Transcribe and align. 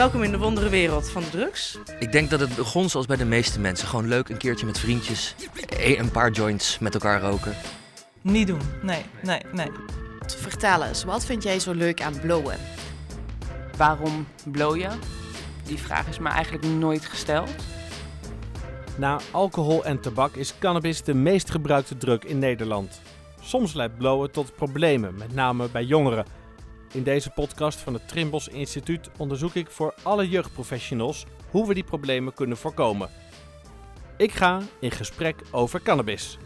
Welkom 0.00 0.22
in 0.22 0.30
de 0.30 0.38
wondere 0.38 0.68
wereld 0.68 1.10
van 1.10 1.22
de 1.22 1.30
drugs. 1.30 1.78
Ik 1.98 2.12
denk 2.12 2.30
dat 2.30 2.40
het 2.40 2.56
begon 2.56 2.88
zoals 2.88 3.06
bij 3.06 3.16
de 3.16 3.24
meeste 3.24 3.60
mensen. 3.60 3.88
Gewoon 3.88 4.08
leuk 4.08 4.28
een 4.28 4.36
keertje 4.36 4.66
met 4.66 4.78
vriendjes, 4.78 5.34
e- 5.68 5.96
een 5.96 6.10
paar 6.10 6.30
joints 6.30 6.78
met 6.78 6.94
elkaar 6.94 7.20
roken. 7.20 7.54
Niet 8.20 8.46
doen. 8.46 8.60
Nee, 8.82 9.02
nee, 9.22 9.40
nee. 9.52 9.70
Vertel 10.26 10.84
eens, 10.84 11.04
wat 11.04 11.24
vind 11.24 11.42
jij 11.42 11.58
zo 11.58 11.72
leuk 11.72 12.02
aan 12.02 12.20
blowen? 12.20 12.56
Waarom 13.76 14.26
blow 14.44 14.76
je? 14.76 14.88
Die 15.64 15.78
vraag 15.78 16.08
is 16.08 16.18
me 16.18 16.28
eigenlijk 16.28 16.66
nooit 16.66 17.04
gesteld. 17.04 17.50
Na 18.96 19.20
alcohol 19.30 19.84
en 19.84 20.00
tabak 20.00 20.34
is 20.34 20.58
cannabis 20.58 21.02
de 21.02 21.14
meest 21.14 21.50
gebruikte 21.50 21.96
drug 21.96 22.24
in 22.24 22.38
Nederland. 22.38 23.00
Soms 23.40 23.72
leidt 23.72 23.96
blowen 23.96 24.30
tot 24.30 24.54
problemen, 24.54 25.14
met 25.14 25.34
name 25.34 25.68
bij 25.72 25.84
jongeren. 25.84 26.24
In 26.92 27.02
deze 27.02 27.30
podcast 27.30 27.78
van 27.78 27.94
het 27.94 28.08
Trimbos 28.08 28.48
Instituut 28.48 29.10
onderzoek 29.18 29.54
ik 29.54 29.70
voor 29.70 29.94
alle 30.02 30.28
jeugdprofessionals 30.28 31.26
hoe 31.50 31.66
we 31.66 31.74
die 31.74 31.84
problemen 31.84 32.34
kunnen 32.34 32.56
voorkomen. 32.56 33.08
Ik 34.16 34.32
ga 34.32 34.60
in 34.80 34.90
gesprek 34.90 35.36
over 35.50 35.82
cannabis. 35.82 36.38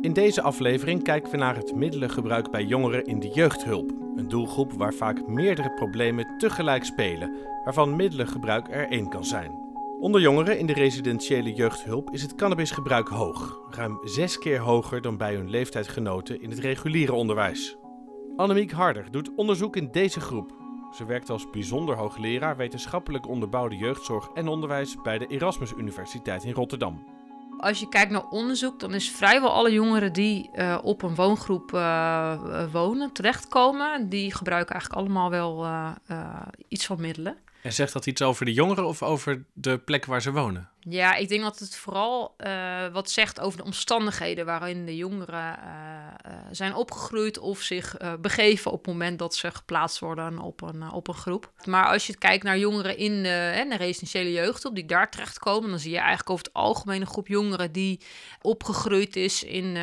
In 0.00 0.12
deze 0.12 0.42
aflevering 0.42 1.02
kijken 1.02 1.30
we 1.30 1.36
naar 1.36 1.56
het 1.56 1.74
middelengebruik 1.74 2.50
bij 2.50 2.64
jongeren 2.64 3.06
in 3.06 3.20
de 3.20 3.28
jeugdhulp. 3.28 3.90
Een 4.16 4.28
doelgroep 4.28 4.72
waar 4.72 4.94
vaak 4.94 5.26
meerdere 5.26 5.70
problemen 5.74 6.38
tegelijk 6.38 6.84
spelen, 6.84 7.36
waarvan 7.64 7.96
middelengebruik 7.96 8.68
er 8.70 8.88
één 8.90 9.08
kan 9.08 9.24
zijn. 9.24 9.67
Onder 10.00 10.20
jongeren 10.20 10.58
in 10.58 10.66
de 10.66 10.72
residentiële 10.72 11.52
jeugdhulp 11.52 12.10
is 12.10 12.22
het 12.22 12.34
cannabisgebruik 12.34 13.08
hoog, 13.08 13.60
ruim 13.70 13.98
zes 14.04 14.38
keer 14.38 14.58
hoger 14.58 15.02
dan 15.02 15.16
bij 15.16 15.34
hun 15.34 15.50
leeftijdgenoten 15.50 16.40
in 16.40 16.50
het 16.50 16.58
reguliere 16.58 17.12
onderwijs. 17.12 17.76
Annemiek 18.36 18.70
Harder 18.70 19.10
doet 19.10 19.34
onderzoek 19.36 19.76
in 19.76 19.88
deze 19.92 20.20
groep. 20.20 20.56
Ze 20.96 21.04
werkt 21.04 21.30
als 21.30 21.50
bijzonder 21.50 21.96
hoogleraar 21.96 22.56
wetenschappelijk 22.56 23.28
onderbouwde 23.28 23.76
jeugdzorg 23.76 24.28
en 24.34 24.48
onderwijs 24.48 24.96
bij 25.02 25.18
de 25.18 25.26
Erasmus 25.26 25.72
Universiteit 25.76 26.44
in 26.44 26.52
Rotterdam. 26.52 27.04
Als 27.58 27.80
je 27.80 27.88
kijkt 27.88 28.10
naar 28.10 28.28
onderzoek, 28.28 28.80
dan 28.80 28.94
is 28.94 29.10
vrijwel 29.10 29.52
alle 29.52 29.72
jongeren 29.72 30.12
die 30.12 30.50
uh, 30.54 30.78
op 30.82 31.02
een 31.02 31.14
woongroep 31.14 31.72
uh, 31.72 32.72
wonen, 32.72 33.12
terechtkomen, 33.12 34.08
die 34.08 34.34
gebruiken 34.34 34.74
eigenlijk 34.74 35.00
allemaal 35.02 35.30
wel 35.30 35.64
uh, 35.64 35.92
iets 36.68 36.86
van 36.86 37.00
middelen. 37.00 37.36
En 37.62 37.72
zegt 37.72 37.92
dat 37.92 38.06
iets 38.06 38.22
over 38.22 38.44
de 38.44 38.52
jongeren 38.52 38.86
of 38.86 39.02
over 39.02 39.44
de 39.52 39.78
plek 39.78 40.04
waar 40.04 40.22
ze 40.22 40.32
wonen? 40.32 40.68
Ja, 40.90 41.14
ik 41.14 41.28
denk 41.28 41.42
dat 41.42 41.58
het 41.58 41.76
vooral 41.76 42.34
uh, 42.38 42.86
wat 42.92 43.10
zegt 43.10 43.40
over 43.40 43.58
de 43.58 43.64
omstandigheden 43.64 44.46
waarin 44.46 44.86
de 44.86 44.96
jongeren 44.96 45.58
uh, 45.58 46.32
uh, 46.32 46.38
zijn 46.50 46.74
opgegroeid 46.74 47.38
of 47.38 47.60
zich 47.60 47.96
begeven 48.20 48.70
op 48.70 48.78
het 48.78 48.86
moment 48.86 49.18
dat 49.18 49.34
ze 49.34 49.50
geplaatst 49.50 49.98
worden 49.98 50.38
op 50.38 50.62
een, 50.62 50.90
op 50.90 51.08
een 51.08 51.14
groep. 51.14 51.52
Maar 51.64 51.86
als 51.86 52.06
je 52.06 52.16
kijkt 52.16 52.44
naar 52.44 52.58
jongeren 52.58 52.96
in 52.96 53.22
de, 53.22 53.66
de 53.68 53.76
residentiële 53.76 54.32
jeugdhulp 54.32 54.74
die 54.74 54.86
daar 54.86 55.10
terechtkomen, 55.10 55.70
dan 55.70 55.78
zie 55.78 55.90
je 55.90 55.98
eigenlijk 55.98 56.30
over 56.30 56.44
het 56.44 56.54
algemeen 56.54 57.00
een 57.00 57.06
groep 57.06 57.28
jongeren 57.28 57.72
die 57.72 58.00
opgegroeid 58.42 59.16
is 59.16 59.44
in 59.44 59.76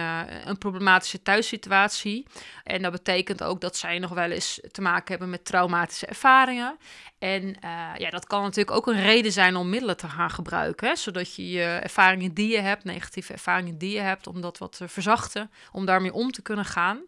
een 0.43 0.57
problematische 0.57 1.21
thuissituatie. 1.21 2.27
En 2.63 2.81
dat 2.81 2.91
betekent 2.91 3.43
ook 3.43 3.61
dat 3.61 3.77
zij 3.77 3.99
nog 3.99 4.11
wel 4.11 4.31
eens 4.31 4.59
te 4.71 4.81
maken 4.81 5.07
hebben 5.07 5.29
met 5.29 5.45
traumatische 5.45 6.05
ervaringen. 6.05 6.77
En 7.19 7.55
ja, 7.97 8.09
dat 8.09 8.27
kan 8.27 8.41
natuurlijk 8.41 8.77
ook 8.77 8.87
een 8.87 9.01
reden 9.01 9.31
zijn 9.31 9.55
om 9.55 9.69
middelen 9.69 9.97
te 9.97 10.07
gaan 10.07 10.29
gebruiken 10.29 10.94
zodat 11.03 11.35
je 11.35 11.49
je 11.49 11.63
ervaringen 11.63 12.33
die 12.33 12.51
je 12.51 12.59
hebt, 12.59 12.83
negatieve 12.83 13.33
ervaringen 13.33 13.77
die 13.77 13.91
je 13.91 13.99
hebt, 13.99 14.27
om 14.27 14.41
dat 14.41 14.57
wat 14.57 14.77
te 14.77 14.87
verzachten, 14.87 15.51
om 15.71 15.85
daarmee 15.85 16.13
om 16.13 16.31
te 16.31 16.41
kunnen 16.41 16.65
gaan. 16.65 17.01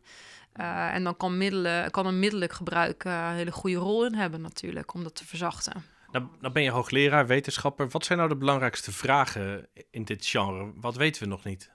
Uh, 0.60 0.94
en 0.94 1.04
dan 1.04 1.18
kan, 1.18 1.38
middelen, 1.38 1.92
kan 1.92 2.06
een 2.06 2.20
middelijk 2.20 2.54
gebruik 2.54 3.04
uh, 3.04 3.28
een 3.30 3.36
hele 3.36 3.52
goede 3.52 3.78
rol 3.78 4.06
in 4.06 4.14
hebben 4.14 4.42
natuurlijk, 4.42 4.94
om 4.94 5.04
dat 5.04 5.16
te 5.16 5.26
verzachten. 5.26 5.84
Nou, 6.12 6.26
nou 6.40 6.54
ben 6.54 6.64
je 6.64 6.70
hoogleraar, 6.70 7.28
wetenschapper. 7.28 7.90
Wat 7.90 8.06
zijn 8.06 8.18
nou 8.18 8.30
de 8.30 8.38
belangrijkste 8.38 8.92
vragen 8.92 9.68
in 9.92 10.04
dit 10.04 10.26
genre? 10.26 10.72
Wat 10.76 10.96
weten 10.96 11.24
we 11.24 11.28
nog 11.28 11.44
niet? 11.44 11.72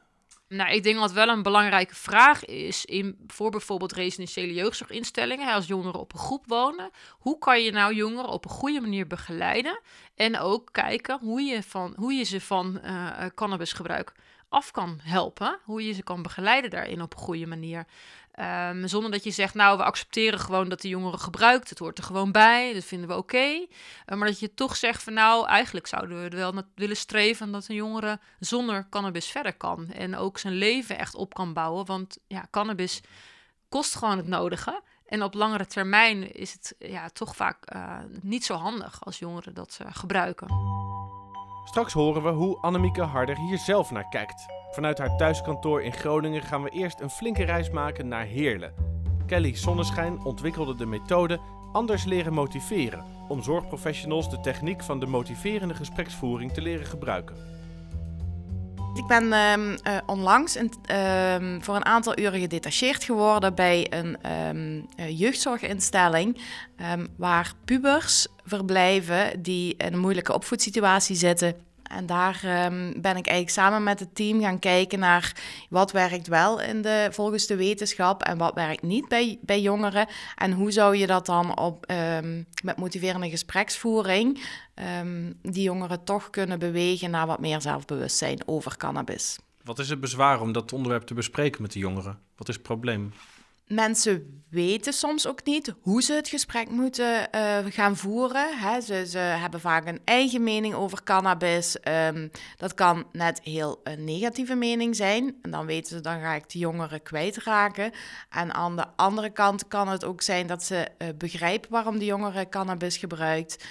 Nou, 0.53 0.73
ik 0.73 0.83
denk 0.83 0.99
dat 0.99 1.13
wel 1.13 1.29
een 1.29 1.43
belangrijke 1.43 1.95
vraag 1.95 2.45
is 2.45 2.85
in, 2.85 3.19
voor 3.27 3.51
bijvoorbeeld 3.51 3.93
residentiële 3.93 4.55
jeugdzorginstellingen, 4.55 5.55
als 5.55 5.67
jongeren 5.67 6.01
op 6.01 6.13
een 6.13 6.19
groep 6.19 6.45
wonen. 6.47 6.91
Hoe 7.11 7.39
kan 7.39 7.63
je 7.63 7.73
nou 7.73 7.95
jongeren 7.95 8.31
op 8.31 8.45
een 8.45 8.51
goede 8.51 8.81
manier 8.81 9.07
begeleiden 9.07 9.81
en 10.15 10.39
ook 10.39 10.69
kijken 10.73 11.19
hoe 11.21 11.43
je, 11.43 11.63
van, 11.63 11.93
hoe 11.97 12.13
je 12.13 12.25
ze 12.25 12.41
van 12.41 12.81
uh, 12.85 13.27
cannabisgebruik 13.35 14.13
af 14.49 14.71
kan 14.71 14.99
helpen, 15.03 15.59
hoe 15.65 15.87
je 15.87 15.93
ze 15.93 16.03
kan 16.03 16.23
begeleiden 16.23 16.71
daarin 16.71 17.03
op 17.03 17.13
een 17.13 17.21
goede 17.21 17.47
manier. 17.47 17.87
Um, 18.41 18.89
zonder 18.89 19.11
dat 19.11 19.25
je 19.25 19.31
zegt, 19.31 19.55
nou, 19.55 19.77
we 19.77 19.85
accepteren 19.85 20.39
gewoon 20.39 20.69
dat 20.69 20.81
de 20.81 20.89
jongere 20.89 21.19
gebruikt. 21.19 21.69
Het 21.69 21.79
hoort 21.79 21.99
er 21.99 22.05
gewoon 22.05 22.33
bij, 22.33 22.73
dat 22.73 22.85
vinden 22.85 23.09
we 23.09 23.17
oké. 23.17 23.47
Uh, 23.47 23.67
maar 24.07 24.27
dat 24.27 24.41
je 24.41 24.55
toch 24.55 24.77
zegt 24.77 25.03
van, 25.03 25.13
nou, 25.13 25.47
eigenlijk 25.47 25.87
zouden 25.87 26.23
we 26.23 26.29
er 26.29 26.37
wel 26.37 26.63
willen 26.75 26.97
streven 26.97 27.53
dat 27.53 27.69
een 27.69 27.75
jongere 27.75 28.21
zonder 28.39 28.87
cannabis 28.91 29.27
verder 29.27 29.55
kan. 29.55 29.91
En 29.91 30.17
ook 30.17 30.39
zijn 30.39 30.55
leven 30.55 30.99
echt 30.99 31.15
op 31.15 31.35
kan 31.35 31.53
bouwen. 31.53 31.87
Want 31.87 32.19
ja, 32.27 32.47
cannabis 32.51 33.01
kost 33.69 33.95
gewoon 33.95 34.17
het 34.17 34.27
nodige. 34.27 34.83
En 35.07 35.23
op 35.23 35.35
langere 35.35 35.67
termijn 35.67 36.35
is 36.35 36.53
het 36.53 36.75
ja, 36.79 37.09
toch 37.09 37.37
vaak 37.37 37.75
uh, 37.75 37.99
niet 38.21 38.45
zo 38.45 38.55
handig 38.55 39.05
als 39.05 39.19
jongeren 39.19 39.55
dat 39.55 39.79
uh, 39.83 39.89
gebruiken. 39.91 40.49
Straks 41.65 41.93
horen 41.93 42.23
we 42.23 42.31
hoe 42.31 42.59
Annemieke 42.61 43.03
Harder 43.03 43.37
hier 43.37 43.59
zelf 43.59 43.91
naar 43.91 44.09
kijkt. 44.09 44.62
Vanuit 44.73 44.99
haar 44.99 45.17
thuiskantoor 45.17 45.83
in 45.83 45.93
Groningen 45.93 46.43
gaan 46.43 46.63
we 46.63 46.71
eerst 46.71 47.01
een 47.01 47.11
flinke 47.11 47.45
reis 47.45 47.71
maken 47.71 48.09
naar 48.09 48.25
Heerlen. 48.25 48.75
Kelly 49.27 49.57
Zonneschijn 49.57 50.25
ontwikkelde 50.25 50.75
de 50.75 50.87
methode 50.87 51.41
Anders 51.73 52.05
leren 52.05 52.33
motiveren 52.33 53.05
om 53.29 53.43
zorgprofessionals 53.43 54.31
de 54.31 54.41
techniek 54.41 54.83
van 54.83 55.01
de 55.01 55.07
motiverende 55.07 55.75
gespreksvoering 55.75 56.53
te 56.53 56.63
leren 56.63 56.87
gebruiken. 56.87 57.37
Ik 58.95 59.07
ben 59.07 59.25
uh, 59.25 59.57
uh, 59.57 59.99
onlangs 60.07 60.57
uh, 60.57 60.65
voor 61.61 61.77
een 61.77 61.85
aantal 61.85 62.19
uren 62.19 62.41
gedetacheerd 62.41 63.05
geworden 63.05 63.55
bij 63.55 63.87
een 63.91 64.33
um, 64.57 64.89
jeugdzorginstelling 65.09 66.41
ehm, 66.77 67.07
waar 67.17 67.53
pubers 67.65 68.27
verblijven 68.45 69.43
die 69.43 69.75
in 69.77 69.93
een 69.93 69.99
moeilijke 69.99 70.33
opvoedsituatie 70.33 71.17
zitten 71.17 71.57
en 71.93 72.07
daar 72.07 72.41
um, 72.67 73.01
ben 73.01 73.17
ik 73.17 73.27
eigenlijk 73.27 73.51
samen 73.51 73.83
met 73.83 74.01
het 74.01 74.15
team 74.15 74.41
gaan 74.41 74.59
kijken 74.59 74.99
naar 74.99 75.37
wat 75.71 75.93
werkt 75.93 76.27
wel 76.27 76.61
in 76.61 76.83
de, 76.83 77.09
volgens 77.11 77.47
de 77.47 77.57
wetenschap 77.57 78.23
en 78.23 78.39
wat 78.39 78.55
werkt 78.55 78.83
niet 78.83 79.09
bij, 79.09 79.39
bij 79.41 79.61
jongeren. 79.61 80.07
En 80.37 80.53
hoe 80.53 80.71
zou 80.71 80.97
je 80.97 81.07
dat 81.07 81.27
dan 81.27 81.59
op, 81.59 81.91
um, 81.91 82.47
met 82.63 82.77
motiverende 82.77 83.31
gespreksvoering 83.31 84.45
um, 85.01 85.39
die 85.43 85.63
jongeren 85.63 86.05
toch 86.05 86.31
kunnen 86.31 86.59
bewegen 86.59 87.11
naar 87.11 87.27
wat 87.27 87.41
meer 87.41 87.61
zelfbewustzijn 87.61 88.43
over 88.47 88.77
cannabis. 88.77 89.39
Wat 89.65 89.79
is 89.79 89.89
het 89.89 90.01
bezwaar 90.01 90.41
om 90.41 90.53
dat 90.53 90.73
onderwerp 90.73 91.03
te 91.03 91.15
bespreken 91.15 91.63
met 91.63 91.73
de 91.73 91.79
jongeren? 91.79 92.19
Wat 92.37 92.49
is 92.49 92.55
het 92.55 92.63
probleem? 92.63 93.13
Mensen 93.73 94.43
weten 94.51 94.93
soms 94.93 95.27
ook 95.27 95.45
niet 95.45 95.75
hoe 95.81 96.03
ze 96.03 96.13
het 96.13 96.29
gesprek 96.29 96.71
moeten 96.71 97.29
uh, 97.35 97.59
gaan 97.69 97.97
voeren. 97.97 98.59
Hè. 98.59 98.81
Ze, 98.81 99.07
ze, 99.07 99.19
hebben 99.19 99.61
vaak 99.61 99.87
een 99.87 100.01
eigen 100.05 100.43
mening 100.43 100.75
over 100.75 101.03
cannabis. 101.03 101.77
Um, 101.89 102.31
dat 102.57 102.75
kan 102.75 103.05
net 103.13 103.41
heel 103.43 103.81
een 103.85 104.05
negatieve 104.05 104.55
mening 104.55 104.97
zijn. 104.97 105.37
En 105.43 105.51
dan 105.51 105.67
weten 105.67 105.97
ze, 105.97 106.01
dan 106.01 106.21
ga 106.21 106.35
ik 106.35 106.51
de 106.51 106.59
jongeren 106.59 107.03
kwijtraken. 107.03 107.93
En 108.31 108.55
aan 108.55 108.77
de 108.77 108.87
andere 108.97 109.31
kant 109.31 109.69
kan 109.69 109.89
het 109.89 110.05
ook 110.05 110.23
zijn 110.23 110.47
dat 110.47 110.63
ze 110.63 110.89
uh, 110.99 111.09
begrijpen 111.19 111.71
waarom 111.71 111.99
de 111.99 112.05
jongere 112.05 112.49
cannabis 112.49 112.97
gebruikt. 112.97 113.65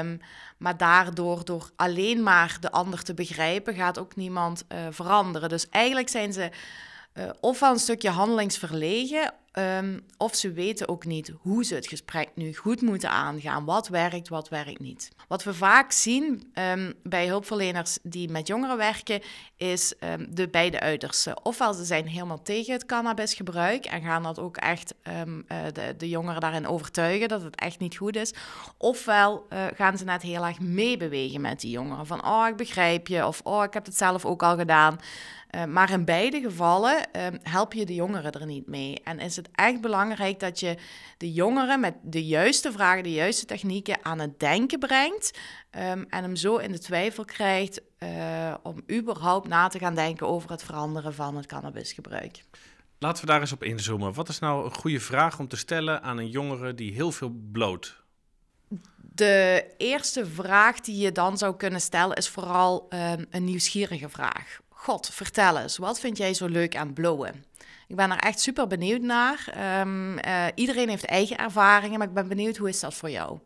Um, 0.00 0.20
maar 0.58 0.76
daardoor, 0.76 1.44
door 1.44 1.70
alleen 1.76 2.22
maar 2.22 2.56
de 2.60 2.70
ander 2.70 3.02
te 3.02 3.14
begrijpen, 3.14 3.74
gaat 3.74 3.98
ook 3.98 4.16
niemand 4.16 4.64
uh, 4.68 4.78
veranderen. 4.90 5.48
Dus 5.48 5.68
eigenlijk 5.68 6.08
zijn 6.08 6.32
ze 6.32 6.50
uh, 7.14 7.30
of 7.40 7.60
wel 7.60 7.72
een 7.72 7.78
stukje 7.78 8.10
handelingsverlegen, 8.10 9.34
um, 9.58 10.04
of 10.16 10.34
ze 10.34 10.52
weten 10.52 10.88
ook 10.88 11.04
niet 11.04 11.32
hoe 11.40 11.64
ze 11.64 11.74
het 11.74 11.86
gesprek 11.86 12.28
nu 12.34 12.54
goed 12.54 12.80
moeten 12.80 13.10
aangaan. 13.10 13.64
Wat 13.64 13.88
werkt, 13.88 14.28
wat 14.28 14.48
werkt 14.48 14.80
niet. 14.80 15.10
Wat 15.28 15.44
we 15.44 15.54
vaak 15.54 15.92
zien 15.92 16.52
um, 16.54 16.92
bij 17.02 17.26
hulpverleners 17.26 17.98
die 18.02 18.28
met 18.28 18.46
jongeren 18.46 18.76
werken, 18.76 19.20
is 19.56 19.94
um, 20.00 20.26
de 20.34 20.48
beide 20.48 20.80
uitersten. 20.80 21.44
Ofwel 21.44 21.72
ze 21.72 21.84
zijn 21.84 22.06
helemaal 22.06 22.42
tegen 22.42 22.72
het 22.72 22.86
cannabisgebruik 22.86 23.84
en 23.84 24.02
gaan 24.02 24.22
dat 24.22 24.38
ook 24.38 24.56
echt 24.56 24.94
uh, 25.08 25.22
de, 25.72 25.94
de, 25.96 26.08
jongeren 26.08 26.40
daarin 26.40 26.66
overtuigen 26.66 27.28
dat 27.28 27.42
het 27.42 27.56
echt 27.56 27.78
niet 27.78 27.96
goed 27.96 28.16
is. 28.16 28.34
Ofwel 28.76 29.46
uh, 29.52 29.64
gaan 29.74 29.98
ze 29.98 30.04
net 30.04 30.22
heel 30.22 30.46
erg 30.46 30.60
meebewegen 30.60 31.40
met 31.40 31.60
die 31.60 31.70
jongeren. 31.70 32.06
Van, 32.06 32.26
oh, 32.26 32.46
ik 32.48 32.56
begrijp 32.56 33.06
je, 33.06 33.26
of 33.26 33.40
oh, 33.44 33.64
ik 33.64 33.74
heb 33.74 33.84
het 33.84 33.96
zelf 33.96 34.24
ook 34.24 34.42
al 34.42 34.56
gedaan. 34.56 34.98
Uh, 35.56 35.64
maar 35.64 35.90
in 35.90 36.04
beide 36.04 36.40
gevallen 36.40 37.08
uh, 37.16 37.26
help 37.42 37.72
je 37.72 37.86
de 37.86 37.94
jongeren 37.94 38.32
er 38.32 38.46
niet 38.46 38.66
mee. 38.66 39.00
En 39.04 39.18
is 39.18 39.36
het 39.36 39.48
echt 39.52 39.80
belangrijk 39.80 40.40
dat 40.40 40.60
je 40.60 40.76
de 41.16 41.32
jongeren 41.32 41.80
met 41.80 41.94
de 42.02 42.26
juiste 42.26 42.72
vragen, 42.72 43.02
de 43.02 43.12
juiste 43.12 43.44
technieken 43.44 44.04
aan 44.04 44.18
het 44.18 44.40
denken 44.40 44.78
brengt. 44.78 45.38
Um, 45.70 46.06
en 46.08 46.22
hem 46.22 46.36
zo 46.36 46.56
in 46.56 46.72
de 46.72 46.78
twijfel 46.78 47.24
krijgt 47.24 47.80
uh, 47.98 48.54
om 48.62 48.82
überhaupt 48.90 49.48
na 49.48 49.68
te 49.68 49.78
gaan 49.78 49.94
denken 49.94 50.28
over 50.28 50.50
het 50.50 50.62
veranderen 50.62 51.14
van 51.14 51.36
het 51.36 51.46
cannabisgebruik. 51.46 52.44
Laten 52.98 53.24
we 53.24 53.30
daar 53.30 53.40
eens 53.40 53.52
op 53.52 53.62
inzoomen. 53.62 54.12
Wat 54.12 54.28
is 54.28 54.38
nou 54.38 54.64
een 54.64 54.74
goede 54.74 55.00
vraag 55.00 55.38
om 55.38 55.48
te 55.48 55.56
stellen 55.56 56.02
aan 56.02 56.18
een 56.18 56.30
jongere 56.30 56.74
die 56.74 56.92
heel 56.92 57.12
veel 57.12 57.32
bloot? 57.52 58.02
De 59.14 59.74
eerste 59.78 60.26
vraag 60.26 60.80
die 60.80 60.96
je 60.96 61.12
dan 61.12 61.38
zou 61.38 61.56
kunnen 61.56 61.80
stellen 61.80 62.16
is 62.16 62.28
vooral 62.28 62.86
um, 62.90 63.26
een 63.30 63.44
nieuwsgierige 63.44 64.08
vraag. 64.08 64.60
God, 64.82 65.10
vertel 65.12 65.58
eens, 65.58 65.76
wat 65.76 66.00
vind 66.00 66.16
jij 66.16 66.34
zo 66.34 66.46
leuk 66.46 66.76
aan 66.76 66.92
blowen? 66.92 67.44
Ik 67.88 67.96
ben 67.96 68.10
er 68.10 68.18
echt 68.18 68.40
super 68.40 68.66
benieuwd 68.66 69.00
naar. 69.00 69.54
Um, 69.80 70.18
uh, 70.18 70.46
iedereen 70.54 70.88
heeft 70.88 71.04
eigen 71.04 71.38
ervaringen, 71.38 71.98
maar 71.98 72.08
ik 72.08 72.14
ben 72.14 72.28
benieuwd 72.28 72.56
hoe 72.56 72.68
is 72.68 72.80
dat 72.80 72.94
voor 72.94 73.10
jou? 73.10 73.38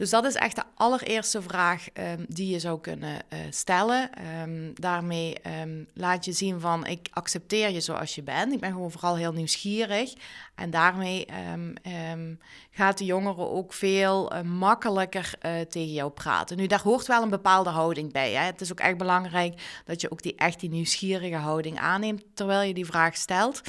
Dus 0.00 0.10
dat 0.10 0.24
is 0.24 0.34
echt 0.34 0.56
de 0.56 0.62
allereerste 0.74 1.42
vraag 1.42 1.86
um, 1.94 2.24
die 2.28 2.50
je 2.50 2.58
zou 2.58 2.80
kunnen 2.80 3.14
uh, 3.32 3.38
stellen. 3.50 4.10
Um, 4.42 4.72
daarmee 4.74 5.36
um, 5.62 5.86
laat 5.94 6.24
je 6.24 6.32
zien 6.32 6.60
van 6.60 6.86
ik 6.86 7.08
accepteer 7.12 7.70
je 7.70 7.80
zoals 7.80 8.14
je 8.14 8.22
bent. 8.22 8.52
Ik 8.52 8.60
ben 8.60 8.72
gewoon 8.72 8.90
vooral 8.90 9.16
heel 9.16 9.32
nieuwsgierig. 9.32 10.12
En 10.54 10.70
daarmee 10.70 11.26
gaat 12.70 12.98
de 12.98 13.04
jongere 13.04 13.48
ook 13.48 13.72
veel 13.72 14.32
uh, 14.32 14.40
makkelijker 14.40 15.32
uh, 15.42 15.60
tegen 15.60 15.92
jou 15.92 16.10
praten. 16.10 16.56
Nu, 16.56 16.66
daar 16.66 16.82
hoort 16.82 17.06
wel 17.06 17.22
een 17.22 17.30
bepaalde 17.30 17.70
houding 17.70 18.12
bij. 18.12 18.32
Hè? 18.32 18.44
Het 18.44 18.60
is 18.60 18.70
ook 18.70 18.80
echt 18.80 18.98
belangrijk 18.98 19.80
dat 19.84 20.00
je 20.00 20.10
ook 20.10 20.22
die 20.22 20.34
echt 20.34 20.60
die 20.60 20.70
nieuwsgierige 20.70 21.36
houding 21.36 21.78
aanneemt 21.78 22.22
terwijl 22.34 22.68
je 22.68 22.74
die 22.74 22.86
vraag 22.86 23.16
stelt. 23.16 23.60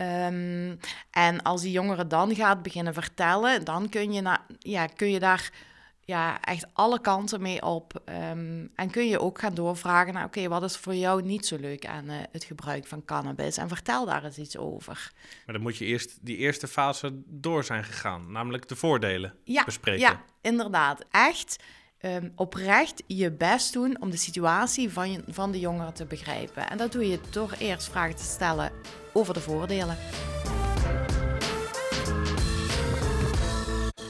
Um, 0.00 0.78
en 1.10 1.42
als 1.42 1.62
die 1.62 1.70
jongere 1.70 2.06
dan 2.06 2.34
gaat 2.34 2.62
beginnen 2.62 2.94
vertellen, 2.94 3.64
dan 3.64 3.88
kun 3.88 4.12
je, 4.12 4.20
na, 4.20 4.46
ja, 4.58 4.86
kun 4.86 5.10
je 5.10 5.18
daar 5.18 5.50
ja, 6.00 6.40
echt 6.40 6.66
alle 6.72 7.00
kanten 7.00 7.42
mee 7.42 7.62
op. 7.62 8.02
Um, 8.30 8.70
en 8.74 8.90
kun 8.90 9.08
je 9.08 9.20
ook 9.20 9.38
gaan 9.38 9.54
doorvragen 9.54 10.14
naar, 10.14 10.24
oké, 10.24 10.38
okay, 10.38 10.50
wat 10.50 10.62
is 10.62 10.76
voor 10.76 10.94
jou 10.94 11.22
niet 11.22 11.46
zo 11.46 11.56
leuk 11.56 11.86
aan 11.86 12.10
uh, 12.10 12.16
het 12.32 12.44
gebruik 12.44 12.86
van 12.86 13.04
cannabis? 13.04 13.56
En 13.56 13.68
vertel 13.68 14.06
daar 14.06 14.24
eens 14.24 14.38
iets 14.38 14.56
over. 14.56 15.12
Maar 15.44 15.54
dan 15.54 15.62
moet 15.62 15.76
je 15.76 15.84
eerst 15.84 16.18
die 16.20 16.36
eerste 16.36 16.68
fase 16.68 17.22
door 17.26 17.64
zijn 17.64 17.84
gegaan, 17.84 18.32
namelijk 18.32 18.68
de 18.68 18.76
voordelen 18.76 19.34
ja, 19.44 19.64
bespreken. 19.64 20.00
Ja, 20.00 20.24
inderdaad. 20.40 21.04
Echt 21.10 21.56
um, 22.00 22.32
oprecht 22.34 23.02
je 23.06 23.32
best 23.32 23.72
doen 23.72 24.00
om 24.00 24.10
de 24.10 24.16
situatie 24.16 24.92
van, 24.92 25.22
van 25.28 25.52
de 25.52 25.60
jongeren 25.60 25.94
te 25.94 26.04
begrijpen. 26.04 26.70
En 26.70 26.78
dat 26.78 26.92
doe 26.92 27.08
je 27.08 27.20
door 27.30 27.54
eerst 27.58 27.88
vragen 27.88 28.16
te 28.16 28.24
stellen 28.24 28.72
over 29.12 29.34
de 29.34 29.40
voordelen. 29.40 29.96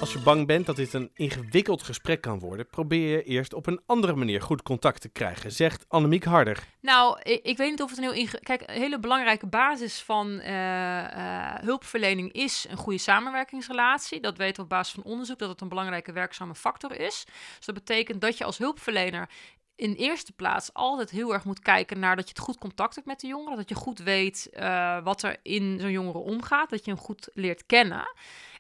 Als 0.00 0.12
je 0.12 0.18
bang 0.18 0.46
bent 0.46 0.66
dat 0.66 0.76
dit 0.76 0.92
een 0.92 1.10
ingewikkeld 1.14 1.82
gesprek 1.82 2.20
kan 2.20 2.38
worden, 2.38 2.66
probeer 2.66 3.08
je 3.08 3.22
eerst 3.22 3.54
op 3.54 3.66
een 3.66 3.80
andere 3.86 4.14
manier 4.14 4.42
goed 4.42 4.62
contact 4.62 5.00
te 5.00 5.08
krijgen, 5.08 5.52
zegt 5.52 5.84
Annemiek 5.88 6.24
Harder. 6.24 6.64
Nou, 6.80 7.20
ik, 7.22 7.42
ik 7.42 7.56
weet 7.56 7.70
niet 7.70 7.82
of 7.82 7.90
het 7.90 7.98
een 7.98 8.12
heel. 8.12 8.28
Kijk, 8.40 8.60
een 8.60 8.80
hele 8.80 8.98
belangrijke 8.98 9.46
basis 9.46 10.00
van 10.00 10.30
uh, 10.30 10.46
uh, 10.46 11.54
hulpverlening 11.54 12.32
is 12.32 12.66
een 12.68 12.76
goede 12.76 12.98
samenwerkingsrelatie. 12.98 14.20
Dat 14.20 14.36
weten 14.36 14.56
we 14.56 14.62
op 14.62 14.68
basis 14.68 14.94
van 14.94 15.02
onderzoek 15.02 15.38
dat 15.38 15.48
het 15.48 15.60
een 15.60 15.68
belangrijke 15.68 16.12
werkzame 16.12 16.54
factor 16.54 17.00
is. 17.00 17.24
Dus 17.56 17.66
dat 17.66 17.74
betekent 17.74 18.20
dat 18.20 18.38
je 18.38 18.44
als 18.44 18.58
hulpverlener 18.58 19.28
in 19.76 19.92
eerste 19.92 20.32
plaats 20.32 20.72
altijd 20.72 21.10
heel 21.10 21.32
erg 21.32 21.44
moet 21.44 21.60
kijken 21.60 21.98
naar 21.98 22.16
dat 22.16 22.24
je 22.24 22.34
het 22.34 22.44
goed 22.44 22.58
contact 22.58 22.94
hebt 22.94 23.06
met 23.06 23.20
de 23.20 23.26
jongeren. 23.26 23.56
Dat 23.56 23.68
je 23.68 23.74
goed 23.74 23.98
weet 23.98 24.48
uh, 24.52 25.02
wat 25.02 25.22
er 25.22 25.36
in 25.42 25.78
zo'n 25.80 25.90
jongere 25.90 26.18
omgaat. 26.18 26.70
Dat 26.70 26.84
je 26.84 26.90
hem 26.90 27.00
goed 27.00 27.28
leert 27.32 27.66
kennen. 27.66 28.08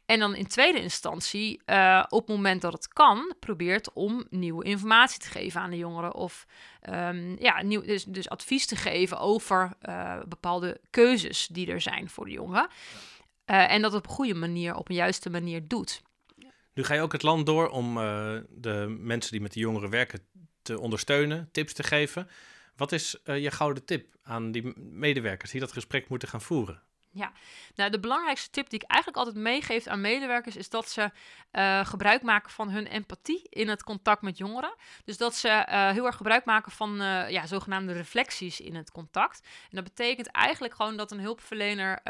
En 0.06 0.18
dan 0.18 0.34
in 0.34 0.46
tweede 0.46 0.80
instantie, 0.80 1.60
uh, 1.66 2.04
op 2.08 2.26
het 2.26 2.36
moment 2.36 2.62
dat 2.62 2.72
het 2.72 2.88
kan, 2.88 3.34
probeert 3.40 3.92
om 3.92 4.26
nieuwe 4.30 4.64
informatie 4.64 5.20
te 5.20 5.28
geven 5.28 5.60
aan 5.60 5.70
de 5.70 5.76
jongeren. 5.76 6.14
Of 6.14 6.46
um, 6.90 7.36
ja, 7.38 7.62
nieuw, 7.62 7.80
dus, 7.80 8.04
dus, 8.04 8.28
advies 8.28 8.66
te 8.66 8.76
geven 8.76 9.18
over 9.18 9.72
uh, 9.82 10.22
bepaalde 10.28 10.80
keuzes 10.90 11.46
die 11.46 11.70
er 11.70 11.80
zijn 11.80 12.10
voor 12.10 12.24
de 12.24 12.30
jongeren. 12.30 12.68
Uh, 13.46 13.72
en 13.72 13.82
dat 13.82 13.94
op 13.94 14.06
een 14.06 14.12
goede 14.12 14.34
manier, 14.34 14.74
op 14.74 14.88
een 14.88 14.94
juiste 14.94 15.30
manier 15.30 15.68
doet. 15.68 16.02
Nu 16.74 16.84
ga 16.84 16.94
je 16.94 17.00
ook 17.00 17.12
het 17.12 17.22
land 17.22 17.46
door 17.46 17.68
om 17.68 17.94
de 18.50 18.96
mensen 18.98 19.32
die 19.32 19.40
met 19.40 19.52
de 19.52 19.60
jongeren 19.60 19.90
werken 19.90 20.20
te 20.62 20.80
ondersteunen, 20.80 21.48
tips 21.52 21.72
te 21.72 21.82
geven. 21.82 22.28
Wat 22.76 22.92
is 22.92 23.20
je 23.24 23.50
gouden 23.50 23.84
tip 23.84 24.14
aan 24.22 24.52
die 24.52 24.72
medewerkers 24.76 25.50
die 25.50 25.60
dat 25.60 25.72
gesprek 25.72 26.08
moeten 26.08 26.28
gaan 26.28 26.40
voeren? 26.40 26.82
Ja, 27.16 27.32
nou 27.74 27.90
de 27.90 28.00
belangrijkste 28.00 28.50
tip 28.50 28.70
die 28.70 28.80
ik 28.82 28.90
eigenlijk 28.90 29.24
altijd 29.24 29.44
meegeef 29.44 29.86
aan 29.86 30.00
medewerkers 30.00 30.56
is 30.56 30.68
dat 30.68 30.88
ze 30.88 31.10
uh, 31.52 31.86
gebruik 31.86 32.22
maken 32.22 32.50
van 32.50 32.70
hun 32.70 32.86
empathie 32.86 33.46
in 33.48 33.68
het 33.68 33.82
contact 33.82 34.22
met 34.22 34.38
jongeren. 34.38 34.74
Dus 35.04 35.16
dat 35.16 35.34
ze 35.34 35.48
uh, 35.48 35.90
heel 35.90 36.06
erg 36.06 36.16
gebruik 36.16 36.44
maken 36.44 36.72
van 36.72 37.02
uh, 37.02 37.30
ja, 37.30 37.46
zogenaamde 37.46 37.92
reflecties 37.92 38.60
in 38.60 38.74
het 38.74 38.90
contact. 38.90 39.40
En 39.70 39.76
dat 39.76 39.84
betekent 39.84 40.26
eigenlijk 40.26 40.74
gewoon 40.74 40.96
dat 40.96 41.10
een 41.10 41.20
hulpverlener 41.20 42.00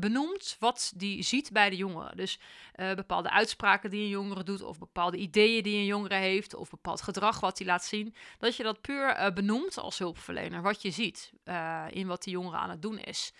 benoemt 0.00 0.56
wat 0.58 0.92
die 0.96 1.22
ziet 1.22 1.52
bij 1.52 1.70
de 1.70 1.76
jongeren. 1.76 2.16
Dus 2.16 2.40
bepaalde 2.94 3.30
uitspraken 3.30 3.90
die 3.90 4.02
een 4.02 4.08
jongere 4.08 4.42
doet, 4.42 4.62
of 4.62 4.78
bepaalde 4.78 5.16
ideeën 5.16 5.62
die 5.62 5.76
een 5.76 5.84
jongere 5.84 6.14
heeft, 6.14 6.54
of 6.54 6.70
bepaald 6.70 7.02
gedrag 7.02 7.40
wat 7.40 7.58
hij 7.58 7.66
laat 7.66 7.84
zien. 7.84 8.14
Dat 8.38 8.56
je 8.56 8.62
dat 8.62 8.80
puur 8.80 9.32
benoemt 9.34 9.78
als 9.78 9.98
hulpverlener, 9.98 10.62
wat 10.62 10.82
je 10.82 10.90
ziet 10.90 11.32
in 11.90 12.06
wat 12.06 12.22
die 12.22 12.32
jongere 12.32 12.56
aan 12.56 12.70
het 12.70 12.82
doen 12.82 12.98
is. 12.98 13.32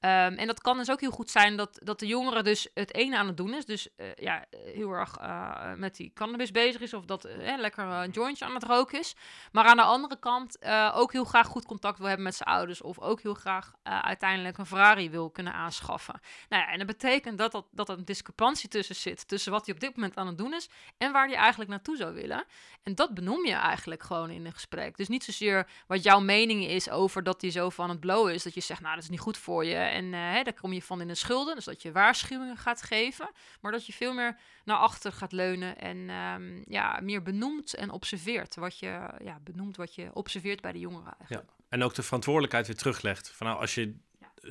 Um, 0.00 0.10
en 0.12 0.46
dat 0.46 0.60
kan 0.60 0.76
dus 0.76 0.90
ook 0.90 1.00
heel 1.00 1.10
goed 1.10 1.30
zijn 1.30 1.56
dat, 1.56 1.78
dat 1.82 1.98
de 1.98 2.06
jongere 2.06 2.42
dus 2.42 2.68
het 2.74 2.94
ene 2.94 3.16
aan 3.16 3.26
het 3.26 3.36
doen 3.36 3.54
is. 3.54 3.64
Dus 3.64 3.88
uh, 3.96 4.06
ja, 4.14 4.44
heel 4.50 4.90
erg 4.90 5.20
uh, 5.20 5.72
met 5.74 5.96
die 5.96 6.12
cannabis 6.14 6.50
bezig 6.50 6.80
is. 6.80 6.94
Of 6.94 7.04
dat 7.04 7.26
uh, 7.26 7.56
lekker 7.58 7.84
een 7.84 8.10
jointje 8.10 8.44
aan 8.44 8.54
het 8.54 8.64
roken 8.64 8.98
is. 8.98 9.16
Maar 9.52 9.64
aan 9.64 9.76
de 9.76 9.82
andere 9.82 10.18
kant 10.18 10.58
ook 10.94 11.12
heel 11.12 11.24
graag 11.24 11.46
goed 11.46 11.64
contact 11.66 11.98
wil 11.98 12.06
hebben 12.06 12.24
met 12.24 12.34
zijn 12.34 12.48
ouders. 12.48 12.82
Of 12.82 12.98
ook 12.98 13.20
heel 13.20 13.34
graag 13.34 13.72
uiteindelijk 13.82 14.58
een 14.58 14.66
Ferrari 14.66 15.10
wil 15.10 15.30
kunnen 15.30 15.52
aanschaffen. 15.52 16.20
Nou 16.48 16.62
ja, 16.62 16.68
en 16.68 16.78
dat 16.78 16.86
betekent 16.86 17.38
dat, 17.38 17.52
dat, 17.52 17.66
dat 17.70 17.88
er 17.88 17.98
een 17.98 18.04
discrepantie 18.04 18.68
tussen 18.68 18.94
zit. 18.94 19.28
Tussen 19.28 19.52
wat 19.52 19.66
hij 19.66 19.74
op 19.74 19.80
dit 19.80 19.96
moment 19.96 20.16
aan 20.16 20.26
het 20.26 20.38
doen 20.38 20.54
is. 20.54 20.68
En 20.98 21.12
waar 21.12 21.26
hij 21.26 21.36
eigenlijk 21.36 21.70
naartoe 21.70 21.96
zou 21.96 22.14
willen. 22.14 22.44
En 22.82 22.94
dat 22.94 23.14
benoem 23.14 23.46
je 23.46 23.54
eigenlijk 23.54 24.02
gewoon 24.02 24.30
in 24.30 24.46
een 24.46 24.52
gesprek. 24.52 24.96
Dus 24.96 25.08
niet 25.08 25.24
zozeer 25.24 25.68
wat 25.86 26.02
jouw 26.02 26.20
mening 26.20 26.64
is 26.64 26.90
over 26.90 27.22
dat 27.22 27.40
hij 27.40 27.50
zo 27.50 27.70
van 27.70 27.88
het 27.88 28.00
blowen 28.00 28.34
is. 28.34 28.42
Dat 28.42 28.54
je 28.54 28.60
zegt, 28.60 28.80
nou 28.80 28.94
dat 28.94 29.04
is 29.04 29.10
niet 29.10 29.20
goed 29.20 29.38
voor 29.38 29.64
je. 29.64 29.84
En 29.90 30.12
hè, 30.12 30.42
daar 30.42 30.54
kom 30.60 30.72
je 30.72 30.82
van 30.82 31.00
in 31.00 31.08
de 31.08 31.14
schulden. 31.14 31.54
Dus 31.54 31.64
dat 31.64 31.82
je 31.82 31.92
waarschuwingen 31.92 32.56
gaat 32.56 32.82
geven. 32.82 33.30
Maar 33.60 33.72
dat 33.72 33.86
je 33.86 33.92
veel 33.92 34.14
meer 34.14 34.38
naar 34.64 34.76
achter 34.76 35.12
gaat 35.12 35.32
leunen. 35.32 35.78
En 35.78 36.10
um, 36.10 36.64
ja, 36.68 37.00
meer 37.02 37.22
benoemt 37.22 37.74
en 37.74 37.90
observeert. 37.90 38.54
Wat 38.54 38.78
je 38.78 39.08
ja, 39.24 39.38
benoemt 39.42 39.76
wat 39.76 39.94
je 39.94 40.10
observeert 40.12 40.60
bij 40.60 40.72
de 40.72 40.78
jongeren 40.78 41.14
eigenlijk. 41.18 41.50
Ja. 41.50 41.64
En 41.68 41.82
ook 41.82 41.94
de 41.94 42.02
verantwoordelijkheid 42.02 42.66
weer 42.66 42.76
teruglegt. 42.76 43.30
Van 43.30 43.46
nou, 43.46 43.60
als 43.60 43.74
je 43.74 43.96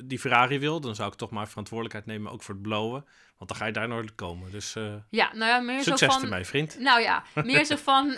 die 0.04 0.18
Ferrari 0.18 0.58
wil, 0.58 0.80
dan 0.80 0.94
zou 0.94 1.12
ik 1.12 1.18
toch 1.18 1.30
maar 1.30 1.48
verantwoordelijkheid 1.48 2.06
nemen 2.06 2.32
ook 2.32 2.42
voor 2.42 2.54
het 2.54 2.62
blowen. 2.62 3.04
Want 3.36 3.50
dan 3.50 3.58
ga 3.58 3.66
je 3.66 3.72
daar 3.72 3.88
nooit 3.88 4.14
komen. 4.14 4.50
Dus 4.50 4.76
uh, 4.76 4.94
ja, 5.10 5.34
nou 5.34 5.50
ja, 5.50 5.58
meer 5.58 5.82
succes 5.82 6.12
zo 6.12 6.20
van, 6.20 6.22
ermee, 6.22 6.44
vriend. 6.44 6.78
Nou 6.78 7.00
ja, 7.00 7.24
meer 7.44 7.64
zo 7.64 7.76
van, 7.76 8.08
uh, 8.08 8.16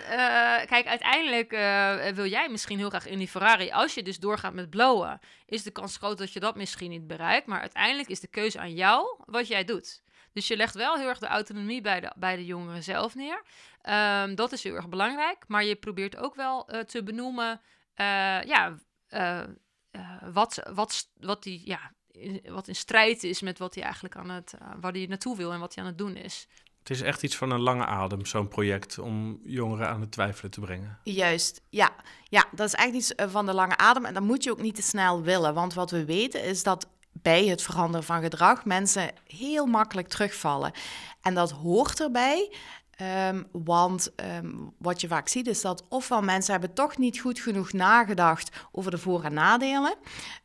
kijk, 0.67 0.87
uiteindelijk 0.87 1.53
uh, 1.53 2.07
wil 2.15 2.27
jij 2.27 2.49
misschien 2.49 2.79
heel 2.79 2.89
graag 2.89 3.07
in 3.07 3.19
die 3.19 3.29
Ferrari. 3.29 3.71
Als 3.71 3.95
je 3.95 4.03
dus 4.03 4.19
doorgaat 4.19 4.53
met 4.53 4.71
blowen, 4.71 5.21
is 5.47 5.63
de 5.63 5.71
kans 5.71 5.97
groot 5.97 6.19
dat 6.19 6.33
je 6.33 6.41
dat 6.41 6.57
misschien 6.57 6.91
niet 6.91 7.07
bereikt. 7.07 7.47
Maar 7.47 7.61
uiteindelijk 7.61 8.09
is 8.09 8.21
de 8.21 8.27
keuze 8.27 8.59
aan 8.59 8.75
jou 8.75 9.17
wat 9.27 9.49
jij 9.49 9.65
doet. 9.65 10.03
Dus 10.33 10.49
je 10.49 10.57
legt 10.57 10.75
wel 10.75 10.97
heel 10.97 11.09
erg 11.09 11.19
de 11.19 11.27
autonomie 11.27 11.81
bij 11.81 12.01
de, 12.01 12.13
bij 12.17 12.37
de 12.37 12.45
jongeren 12.45 12.83
zelf 12.83 13.15
neer. 13.15 13.43
Um, 14.23 14.35
dat 14.35 14.53
is 14.53 14.63
heel 14.63 14.75
erg 14.75 14.89
belangrijk. 14.89 15.45
Maar 15.47 15.65
je 15.65 15.77
probeert 15.77 16.17
ook 16.17 16.35
wel 16.35 16.69
te 16.87 17.03
benoemen, 17.03 17.61
ja 18.45 18.75
uh, 19.93 20.11
wat, 20.33 20.69
wat, 20.75 21.09
wat, 21.21 21.43
die, 21.43 21.63
ja, 21.65 21.93
in, 22.11 22.43
wat 22.49 22.69
in 22.69 22.77
strijd 22.77 23.23
is 23.23 23.41
met 23.41 23.59
wat 23.59 23.75
hij 23.75 23.85
eigenlijk 23.85 24.17
aan 24.17 24.31
het, 24.31 24.55
uh, 24.63 24.69
waar 24.81 24.93
hij 24.93 25.07
naartoe 25.07 25.37
wil 25.37 25.53
en 25.53 25.61
wat 25.61 25.75
hij 25.75 25.85
aan 25.85 25.91
het 25.91 25.99
doen 25.99 26.17
is. 26.17 26.49
Het 26.79 26.91
is 26.97 27.03
echt 27.03 27.23
iets 27.23 27.37
van 27.37 27.51
een 27.51 27.61
lange 27.61 27.87
adem, 27.87 28.27
zo'n 28.27 28.49
project, 28.49 28.99
om 28.99 29.41
jongeren 29.45 29.89
aan 29.89 30.01
het 30.01 30.13
twijfelen 30.13 30.51
te 30.51 30.61
brengen. 30.61 30.99
Juist, 31.03 31.61
ja. 31.69 31.95
Ja, 32.25 32.45
dat 32.53 32.67
is 32.67 32.75
echt 32.75 32.95
iets 32.95 33.13
van 33.17 33.47
de 33.47 33.55
lange 33.55 33.77
adem. 33.77 34.05
En 34.05 34.15
dat 34.15 34.23
moet 34.23 34.45
je 34.45 34.51
ook 34.51 34.63
niet 34.63 34.75
te 34.75 34.83
snel 34.83 35.23
willen. 35.23 35.55
Want 35.55 35.75
wat 35.75 35.91
we 35.91 36.05
weten 36.05 36.45
is 36.45 36.63
dat 36.63 36.89
bij 37.13 37.47
het 37.47 37.63
veranderen 37.63 38.07
van 38.07 38.23
gedrag 38.23 38.65
mensen 38.65 39.13
heel 39.27 39.67
makkelijk 39.67 40.09
terugvallen. 40.09 40.73
En 41.23 41.35
dat 41.35 41.51
hoort 41.51 42.01
erbij. 42.01 42.55
Um, 43.29 43.47
want 43.53 44.13
um, 44.37 44.73
wat 44.79 45.01
je 45.01 45.09
vaak 45.09 45.29
ziet 45.29 45.47
is 45.47 45.61
dat 45.61 45.85
ofwel 45.89 46.23
mensen 46.23 46.53
hebben 46.53 46.73
toch 46.73 46.97
niet 46.97 47.21
goed 47.21 47.41
genoeg 47.41 47.73
nagedacht 47.73 48.57
over 48.73 48.91
de 48.91 48.99
voor- 48.99 49.25
en 49.25 49.35
nadelen, 49.35 49.95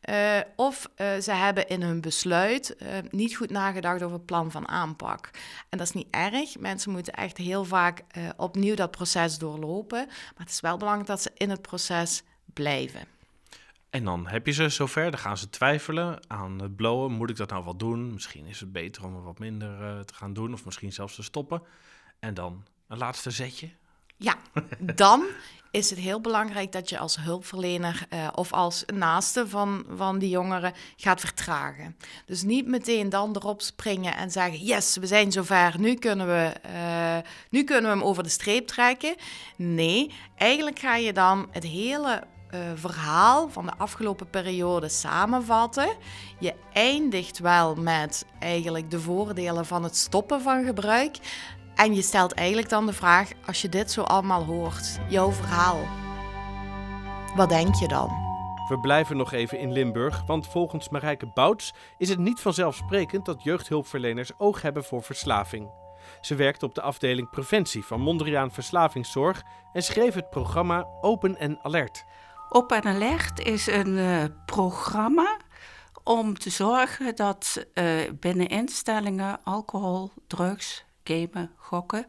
uh, 0.09 0.39
of 0.55 0.89
uh, 0.97 1.07
ze 1.21 1.31
hebben 1.31 1.67
in 1.67 1.81
hun 1.81 2.01
besluit 2.01 2.75
uh, 2.81 2.87
niet 3.09 3.35
goed 3.35 3.49
nagedacht 3.49 4.01
over 4.01 4.15
het 4.17 4.25
plan 4.25 4.51
van 4.51 4.67
aanpak. 4.67 5.29
En 5.69 5.77
dat 5.77 5.87
is 5.87 5.93
niet 5.93 6.07
erg. 6.09 6.59
Mensen 6.59 6.91
moeten 6.91 7.13
echt 7.13 7.37
heel 7.37 7.65
vaak 7.65 8.03
opnieuw 8.37 8.75
dat 8.75 8.91
proces 8.91 9.37
doorlopen, 9.37 10.05
maar 10.05 10.33
het 10.35 10.49
is 10.49 10.59
wel 10.59 10.77
belangrijk 10.77 11.09
dat 11.09 11.21
ze 11.21 11.31
in 11.35 11.49
het 11.49 11.61
proces 11.61 12.23
blijven. 12.53 13.01
En 13.89 14.03
dan 14.03 14.27
heb 14.27 14.45
je 14.45 14.51
ze 14.51 14.69
zover, 14.69 15.11
dan 15.11 15.19
gaan 15.19 15.37
ze 15.37 15.49
twijfelen 15.49 16.19
aan 16.27 16.61
het 16.61 16.75
blowen. 16.75 17.11
Moet 17.11 17.29
ik 17.29 17.37
dat 17.37 17.49
nou 17.49 17.63
wel 17.63 17.77
doen? 17.77 18.13
Misschien 18.13 18.45
is 18.45 18.59
het 18.59 18.71
beter 18.71 19.05
om 19.05 19.15
er 19.15 19.23
wat 19.23 19.39
minder 19.39 20.05
te 20.05 20.13
gaan 20.13 20.33
doen, 20.33 20.53
of 20.53 20.65
misschien 20.65 20.93
zelfs 20.93 21.15
te 21.15 21.23
stoppen. 21.23 21.61
En 22.23 22.33
dan 22.33 22.63
een 22.87 22.97
laatste 22.97 23.31
zetje. 23.31 23.69
Ja, 24.17 24.35
dan 24.95 25.25
is 25.71 25.89
het 25.89 25.99
heel 25.99 26.21
belangrijk 26.21 26.71
dat 26.71 26.89
je 26.89 26.97
als 26.97 27.15
hulpverlener 27.15 28.05
uh, 28.13 28.27
of 28.35 28.53
als 28.53 28.83
naaste 28.93 29.47
van, 29.47 29.85
van 29.95 30.19
die 30.19 30.29
jongeren 30.29 30.73
gaat 30.95 31.19
vertragen. 31.19 31.97
Dus 32.25 32.43
niet 32.43 32.67
meteen 32.67 33.09
dan 33.09 33.35
erop 33.35 33.61
springen 33.61 34.15
en 34.15 34.31
zeggen: 34.31 34.59
Yes, 34.59 34.97
we 34.97 35.07
zijn 35.07 35.31
zover, 35.31 35.79
nu 35.79 35.93
kunnen 35.93 36.27
we, 36.27 36.53
uh, 36.65 37.29
nu 37.49 37.63
kunnen 37.63 37.83
we 37.83 37.97
hem 37.97 38.07
over 38.07 38.23
de 38.23 38.29
streep 38.29 38.67
trekken. 38.67 39.15
Nee, 39.55 40.11
eigenlijk 40.37 40.79
ga 40.79 40.95
je 40.95 41.13
dan 41.13 41.47
het 41.51 41.63
hele 41.63 42.23
uh, 42.53 42.59
verhaal 42.75 43.49
van 43.49 43.65
de 43.65 43.73
afgelopen 43.77 44.29
periode 44.29 44.89
samenvatten. 44.89 45.95
Je 46.39 46.53
eindigt 46.73 47.39
wel 47.39 47.75
met 47.75 48.25
eigenlijk 48.39 48.91
de 48.91 48.99
voordelen 48.99 49.65
van 49.65 49.83
het 49.83 49.95
stoppen 49.95 50.41
van 50.41 50.65
gebruik. 50.65 51.17
En 51.75 51.95
je 51.95 52.01
stelt 52.01 52.33
eigenlijk 52.33 52.69
dan 52.69 52.85
de 52.85 52.93
vraag, 52.93 53.29
als 53.45 53.61
je 53.61 53.69
dit 53.69 53.91
zo 53.91 54.01
allemaal 54.01 54.43
hoort, 54.43 54.99
jouw 55.09 55.31
verhaal, 55.31 55.79
wat 57.35 57.49
denk 57.49 57.75
je 57.75 57.87
dan? 57.87 58.21
We 58.67 58.79
blijven 58.79 59.17
nog 59.17 59.31
even 59.31 59.59
in 59.59 59.71
Limburg, 59.71 60.25
want 60.25 60.47
volgens 60.47 60.89
Marijke 60.89 61.25
Bouts 61.33 61.73
is 61.97 62.09
het 62.09 62.19
niet 62.19 62.39
vanzelfsprekend 62.39 63.25
dat 63.25 63.43
jeugdhulpverleners 63.43 64.31
oog 64.37 64.61
hebben 64.61 64.83
voor 64.83 65.03
verslaving. 65.03 65.71
Ze 66.21 66.35
werkt 66.35 66.63
op 66.63 66.75
de 66.75 66.81
afdeling 66.81 67.29
preventie 67.29 67.83
van 67.83 68.01
Mondriaan 68.01 68.51
Verslavingszorg 68.51 69.43
en 69.73 69.83
schreef 69.83 70.13
het 70.13 70.29
programma 70.29 70.87
Open 71.01 71.37
en 71.37 71.59
Alert. 71.61 72.03
Open 72.49 72.81
en 72.81 72.95
Alert 72.95 73.39
is 73.39 73.67
een 73.67 73.97
uh, 73.97 74.23
programma 74.45 75.37
om 76.03 76.37
te 76.37 76.49
zorgen 76.49 77.15
dat 77.15 77.65
uh, 77.73 77.85
binnen 78.19 78.47
instellingen 78.47 79.39
alcohol, 79.43 80.11
drugs, 80.27 80.85
gamen, 81.03 81.51
gokken 81.55 82.05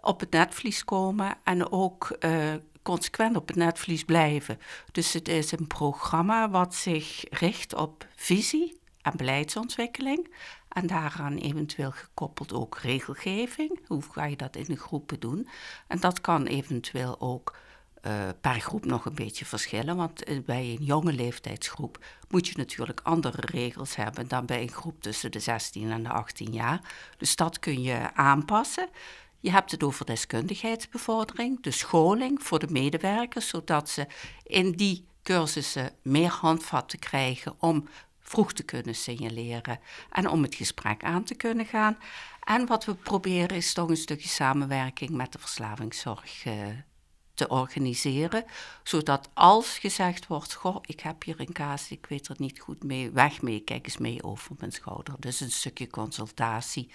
op 0.00 0.20
het 0.20 0.30
netvlies 0.30 0.84
komen 0.84 1.36
en 1.44 1.72
ook 1.72 2.16
uh, 2.20 2.54
consequent 2.82 3.36
op 3.36 3.46
het 3.46 3.56
netvlies 3.56 4.04
blijven. 4.04 4.58
Dus 4.92 5.12
het 5.12 5.28
is 5.28 5.52
een 5.52 5.66
programma 5.66 6.50
wat 6.50 6.74
zich 6.74 7.24
richt 7.30 7.74
op 7.74 8.06
visie 8.16 8.80
en 9.02 9.16
beleidsontwikkeling. 9.16 10.34
En 10.68 10.86
daaraan 10.86 11.36
eventueel 11.36 11.90
gekoppeld 11.90 12.52
ook 12.52 12.78
regelgeving. 12.78 13.80
Hoe 13.86 14.02
ga 14.02 14.24
je 14.24 14.36
dat 14.36 14.56
in 14.56 14.64
de 14.64 14.76
groepen 14.76 15.20
doen? 15.20 15.48
En 15.86 16.00
dat 16.00 16.20
kan 16.20 16.46
eventueel 16.46 17.20
ook 17.20 17.56
uh, 18.06 18.28
per 18.40 18.60
groep 18.60 18.84
nog 18.84 19.04
een 19.04 19.14
beetje 19.14 19.44
verschillen. 19.44 19.96
Want 19.96 20.24
eh, 20.24 20.38
bij 20.44 20.62
een 20.62 20.84
jonge 20.84 21.12
leeftijdsgroep 21.12 22.04
moet 22.28 22.46
je 22.46 22.54
natuurlijk 22.56 23.00
andere 23.02 23.40
regels 23.40 23.96
hebben 23.96 24.28
dan 24.28 24.46
bij 24.46 24.62
een 24.62 24.72
groep 24.72 25.02
tussen 25.02 25.30
de 25.30 25.40
16 25.40 25.90
en 25.90 26.02
de 26.02 26.08
18 26.08 26.52
jaar. 26.52 26.80
Dus 27.16 27.36
dat 27.36 27.58
kun 27.58 27.82
je 27.82 28.14
aanpassen. 28.14 28.88
Je 29.40 29.50
hebt 29.50 29.70
het 29.70 29.82
over 29.82 30.06
deskundigheidsbevordering, 30.06 31.62
de 31.62 31.70
scholing 31.70 32.42
voor 32.42 32.58
de 32.58 32.70
medewerkers, 32.70 33.48
zodat 33.48 33.88
ze 33.88 34.06
in 34.42 34.72
die 34.72 35.06
cursussen 35.22 35.90
meer 36.02 36.30
handvatten 36.30 36.98
krijgen 36.98 37.54
om 37.58 37.88
vroeg 38.20 38.52
te 38.52 38.62
kunnen 38.62 38.94
signaleren 38.94 39.80
en 40.10 40.28
om 40.28 40.42
het 40.42 40.54
gesprek 40.54 41.04
aan 41.04 41.24
te 41.24 41.34
kunnen 41.34 41.66
gaan. 41.66 41.98
En 42.44 42.66
wat 42.66 42.84
we 42.84 42.94
proberen 42.94 43.56
is 43.56 43.72
toch 43.72 43.88
een 43.88 43.96
stukje 43.96 44.28
samenwerking 44.28 45.10
met 45.10 45.32
de 45.32 45.38
verslavingszorg 45.38 46.44
uh, 46.44 46.54
te 47.34 47.48
organiseren, 47.48 48.44
zodat 48.82 49.30
als 49.34 49.78
gezegd 49.78 50.26
wordt, 50.26 50.54
goh, 50.54 50.76
ik 50.80 51.00
heb 51.00 51.22
hier 51.22 51.40
een 51.40 51.52
kaas, 51.52 51.90
ik 51.90 52.06
weet 52.06 52.28
er 52.28 52.36
niet 52.38 52.60
goed 52.60 52.82
mee, 52.82 53.10
weg 53.10 53.42
mee, 53.42 53.60
kijk 53.60 53.84
eens 53.84 53.98
mee 53.98 54.22
over 54.22 54.54
mijn 54.58 54.72
schouder. 54.72 55.14
Dus 55.18 55.40
een 55.40 55.50
stukje 55.50 55.86
consultatie 55.86 56.90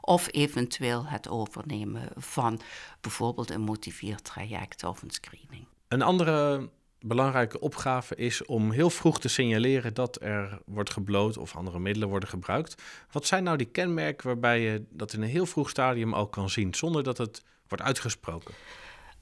of 0.00 0.28
eventueel 0.30 1.06
het 1.06 1.28
overnemen 1.28 2.08
van 2.16 2.60
bijvoorbeeld 3.00 3.50
een 3.50 3.60
motiveertraject 3.60 4.84
of 4.84 5.02
een 5.02 5.10
screening. 5.10 5.66
Een 5.88 6.02
andere 6.02 6.68
belangrijke 7.00 7.60
opgave 7.60 8.14
is 8.16 8.44
om 8.44 8.70
heel 8.70 8.90
vroeg 8.90 9.20
te 9.20 9.28
signaleren 9.28 9.94
dat 9.94 10.22
er 10.22 10.60
wordt 10.66 10.90
gebloot 10.90 11.36
of 11.36 11.56
andere 11.56 11.78
middelen 11.78 12.08
worden 12.08 12.28
gebruikt. 12.28 12.82
Wat 13.10 13.26
zijn 13.26 13.44
nou 13.44 13.56
die 13.56 13.66
kenmerken 13.66 14.26
waarbij 14.26 14.60
je 14.60 14.84
dat 14.90 15.12
in 15.12 15.22
een 15.22 15.28
heel 15.28 15.46
vroeg 15.46 15.70
stadium 15.70 16.14
al 16.14 16.26
kan 16.26 16.50
zien, 16.50 16.74
zonder 16.74 17.02
dat 17.02 17.18
het 17.18 17.42
wordt 17.68 17.84
uitgesproken? 17.84 18.54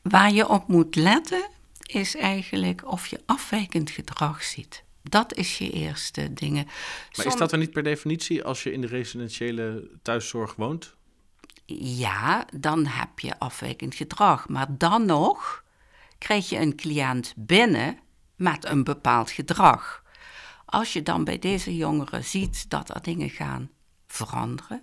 Waar 0.02 0.33
je 0.33 0.49
op 0.49 0.69
moet 0.69 0.95
letten 0.95 1.49
is 1.83 2.16
eigenlijk 2.16 2.92
of 2.92 3.07
je 3.07 3.21
afwijkend 3.26 3.90
gedrag 3.90 4.42
ziet. 4.42 4.85
Dat 5.02 5.35
is 5.35 5.59
je 5.59 5.71
eerste 5.71 6.33
dingen. 6.33 6.64
Maar 7.16 7.26
is 7.26 7.37
dat 7.37 7.50
dan 7.50 7.59
niet 7.59 7.71
per 7.71 7.83
definitie 7.83 8.45
als 8.45 8.62
je 8.62 8.73
in 8.73 8.80
de 8.80 8.87
residentiële 8.87 9.90
thuiszorg 10.02 10.54
woont? 10.54 10.95
Ja, 11.76 12.47
dan 12.57 12.87
heb 12.87 13.19
je 13.19 13.38
afwijkend 13.38 13.95
gedrag. 13.95 14.49
Maar 14.49 14.66
dan 14.78 15.07
nog 15.07 15.64
krijg 16.19 16.49
je 16.49 16.59
een 16.59 16.76
cliënt 16.76 17.33
binnen 17.37 17.99
met 18.37 18.64
een 18.64 18.85
bepaald 18.85 19.30
gedrag. 19.30 20.02
Als 20.64 20.92
je 20.92 21.02
dan 21.02 21.25
bij 21.25 21.38
deze 21.38 21.76
jongeren 21.76 22.25
ziet 22.25 22.71
dat 22.71 22.95
er 22.95 23.02
dingen 23.02 23.30
gaan 23.30 23.71
veranderen, 24.07 24.83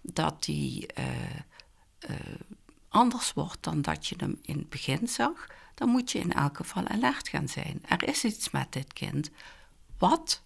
dat 0.00 0.44
die 0.44 0.86
uh, 0.98 1.04
uh, 2.10 2.16
anders 2.94 3.32
wordt 3.32 3.62
dan 3.62 3.82
dat 3.82 4.06
je 4.06 4.14
hem 4.18 4.38
in 4.42 4.58
het 4.58 4.68
begin 4.68 5.08
zag, 5.08 5.46
dan 5.74 5.88
moet 5.88 6.12
je 6.12 6.18
in 6.18 6.32
elk 6.32 6.56
geval 6.56 6.88
alert 6.88 7.28
gaan 7.28 7.48
zijn. 7.48 7.82
Er 7.88 8.08
is 8.08 8.24
iets 8.24 8.50
met 8.50 8.72
dit 8.72 8.92
kind. 8.92 9.30
Wat? 9.98 10.42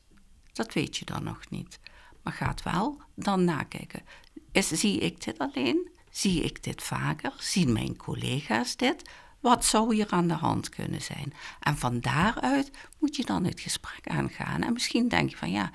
Dat 0.52 0.72
weet 0.72 0.96
je 0.96 1.04
dan 1.04 1.24
nog 1.24 1.50
niet. 1.50 1.78
Maar 2.22 2.32
gaat 2.32 2.62
wel 2.62 3.00
dan 3.14 3.44
nakijken. 3.44 4.02
Zie 4.52 4.98
ik 4.98 5.24
dit 5.24 5.38
alleen? 5.38 5.90
Zie 6.10 6.42
ik 6.42 6.62
dit 6.62 6.82
vaker? 6.82 7.32
Zien 7.38 7.72
mijn 7.72 7.96
collega's 7.96 8.76
dit? 8.76 9.10
Wat 9.40 9.64
zou 9.64 9.94
hier 9.94 10.06
aan 10.10 10.28
de 10.28 10.34
hand 10.34 10.68
kunnen 10.68 11.02
zijn? 11.02 11.32
En 11.60 11.76
van 11.76 12.00
daaruit 12.00 12.70
moet 12.98 13.16
je 13.16 13.24
dan 13.24 13.44
het 13.44 13.60
gesprek 13.60 14.08
aangaan. 14.08 14.62
En 14.62 14.72
misschien 14.72 15.08
denk 15.08 15.30
je 15.30 15.36
van 15.36 15.50
ja, 15.50 15.70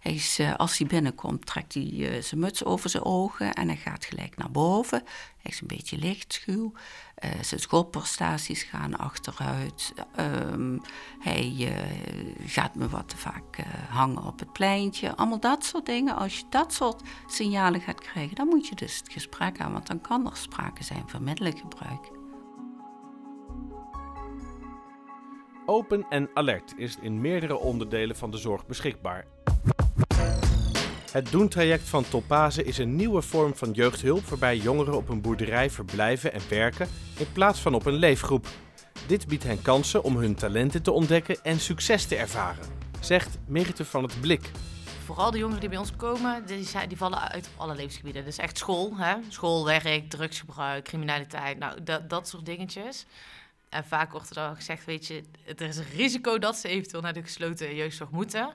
hij 0.00 0.14
is, 0.14 0.40
uh, 0.40 0.54
als 0.54 0.78
hij 0.78 0.86
binnenkomt, 0.86 1.46
trekt 1.46 1.74
hij 1.74 1.92
uh, 1.92 2.22
zijn 2.22 2.40
muts 2.40 2.64
over 2.64 2.90
zijn 2.90 3.04
ogen 3.04 3.52
en 3.52 3.68
hij 3.68 3.76
gaat 3.76 4.04
gelijk 4.04 4.36
naar 4.36 4.50
boven. 4.50 5.02
Hij 5.38 5.50
is 5.50 5.60
een 5.60 5.66
beetje 5.66 5.98
lichtschuw. 5.98 6.72
Uh, 7.24 7.30
zijn 7.42 7.60
schoolprestaties 7.60 8.62
gaan 8.62 8.98
achteruit. 8.98 9.94
Um, 10.18 10.80
hij 11.18 11.72
gaat 12.46 12.74
me 12.74 12.88
wat 12.88 13.08
te 13.08 13.16
vaak 13.16 13.58
hangen 13.88 14.24
op 14.24 14.38
het 14.38 14.52
pleintje. 14.52 15.16
Allemaal 15.16 15.40
dat 15.40 15.64
soort 15.64 15.86
dingen. 15.86 16.16
Als 16.16 16.38
je 16.38 16.44
dat 16.50 16.72
soort 16.72 17.02
signalen 17.26 17.80
gaat 17.80 18.00
krijgen, 18.00 18.36
dan 18.36 18.48
moet 18.48 18.68
je 18.68 18.74
dus 18.74 18.96
het 18.96 19.12
gesprek 19.12 19.60
aan, 19.60 19.72
want 19.72 19.86
dan 19.86 20.00
kan 20.00 20.30
er 20.30 20.36
sprake 20.36 20.84
zijn 20.84 21.02
van 21.06 21.24
middelengebruik. 21.24 22.17
Open 25.70 26.06
en 26.08 26.30
alert 26.34 26.74
is 26.76 26.96
in 27.00 27.20
meerdere 27.20 27.56
onderdelen 27.56 28.16
van 28.16 28.30
de 28.30 28.36
zorg 28.36 28.66
beschikbaar. 28.66 29.24
Het 31.12 31.30
Doen-traject 31.30 31.88
van 31.88 32.08
Topaze 32.08 32.64
is 32.64 32.78
een 32.78 32.96
nieuwe 32.96 33.22
vorm 33.22 33.54
van 33.54 33.70
jeugdhulp 33.70 34.24
waarbij 34.24 34.56
jongeren 34.56 34.96
op 34.96 35.08
een 35.08 35.20
boerderij 35.20 35.70
verblijven 35.70 36.32
en 36.32 36.40
werken 36.48 36.88
in 37.18 37.32
plaats 37.32 37.60
van 37.60 37.74
op 37.74 37.86
een 37.86 37.94
leefgroep. 37.94 38.46
Dit 39.06 39.26
biedt 39.26 39.44
hen 39.44 39.62
kansen 39.62 40.02
om 40.02 40.16
hun 40.16 40.34
talenten 40.34 40.82
te 40.82 40.92
ontdekken 40.92 41.42
en 41.42 41.60
succes 41.60 42.06
te 42.06 42.16
ervaren, 42.16 42.64
zegt 43.00 43.38
Merite 43.46 43.84
van 43.84 44.02
het 44.02 44.20
Blik. 44.20 44.50
Vooral 45.04 45.30
de 45.30 45.38
jongeren 45.38 45.60
die 45.60 45.68
bij 45.68 45.78
ons 45.78 45.96
komen, 45.96 46.46
die, 46.46 46.96
vallen 46.96 47.30
uit 47.30 47.50
alle 47.56 47.74
levensgebieden. 47.74 48.24
Dus 48.24 48.38
echt 48.38 48.58
school, 48.58 48.96
hè? 48.96 49.14
school, 49.28 49.64
werk, 49.64 50.10
drugsgebruik, 50.10 50.84
criminaliteit, 50.84 51.58
nou, 51.58 51.82
dat, 51.82 52.10
dat 52.10 52.28
soort 52.28 52.46
dingetjes. 52.46 53.06
En 53.68 53.84
vaak 53.84 54.12
wordt 54.12 54.28
er 54.28 54.34
dan 54.34 54.56
gezegd, 54.56 54.84
weet 54.84 55.06
je, 55.06 55.24
er 55.44 55.60
is 55.60 55.76
een 55.76 55.90
risico 55.94 56.38
dat 56.38 56.56
ze 56.56 56.68
eventueel 56.68 57.02
naar 57.02 57.12
de 57.12 57.22
gesloten 57.22 57.74
jeugdzorg 57.74 58.10
moeten. 58.10 58.54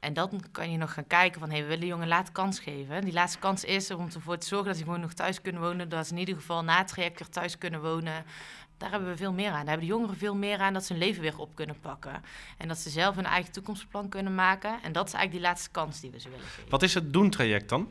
En 0.00 0.12
dan 0.12 0.44
kan 0.52 0.70
je 0.70 0.78
nog 0.78 0.92
gaan 0.92 1.06
kijken 1.06 1.40
van, 1.40 1.50
hey, 1.50 1.62
we 1.62 1.68
willen 1.68 1.86
jongen 1.86 2.08
laat 2.08 2.32
kans 2.32 2.58
geven. 2.58 3.04
Die 3.04 3.12
laatste 3.12 3.38
kans 3.38 3.64
is 3.64 3.90
om 3.90 4.08
ervoor 4.14 4.38
te 4.38 4.46
zorgen 4.46 4.68
dat 4.68 4.76
ze 4.76 4.84
gewoon 4.84 5.00
nog 5.00 5.12
thuis 5.12 5.40
kunnen 5.40 5.62
wonen. 5.62 5.88
Dat 5.88 6.06
ze 6.06 6.12
in 6.12 6.18
ieder 6.18 6.34
geval 6.34 6.64
na 6.64 6.78
het 6.78 6.88
traject 6.88 7.18
weer 7.18 7.28
thuis 7.28 7.58
kunnen 7.58 7.82
wonen. 7.82 8.24
Daar 8.76 8.90
hebben 8.90 9.08
we 9.08 9.16
veel 9.16 9.32
meer 9.32 9.50
aan. 9.50 9.58
Daar 9.58 9.68
hebben 9.68 9.86
de 9.86 9.92
jongeren 9.92 10.16
veel 10.16 10.34
meer 10.34 10.58
aan 10.58 10.72
dat 10.72 10.84
ze 10.84 10.92
hun 10.92 11.02
leven 11.02 11.22
weer 11.22 11.38
op 11.38 11.54
kunnen 11.54 11.80
pakken. 11.80 12.22
En 12.58 12.68
dat 12.68 12.78
ze 12.78 12.90
zelf 12.90 13.14
hun 13.14 13.26
eigen 13.26 13.52
toekomstplan 13.52 14.08
kunnen 14.08 14.34
maken. 14.34 14.82
En 14.82 14.92
dat 14.92 15.06
is 15.06 15.12
eigenlijk 15.12 15.30
die 15.30 15.40
laatste 15.40 15.70
kans 15.70 16.00
die 16.00 16.10
we 16.10 16.20
ze 16.20 16.28
willen 16.28 16.46
geven. 16.46 16.70
Wat 16.70 16.82
is 16.82 16.94
het 16.94 17.12
doen-traject 17.12 17.68
dan? 17.68 17.88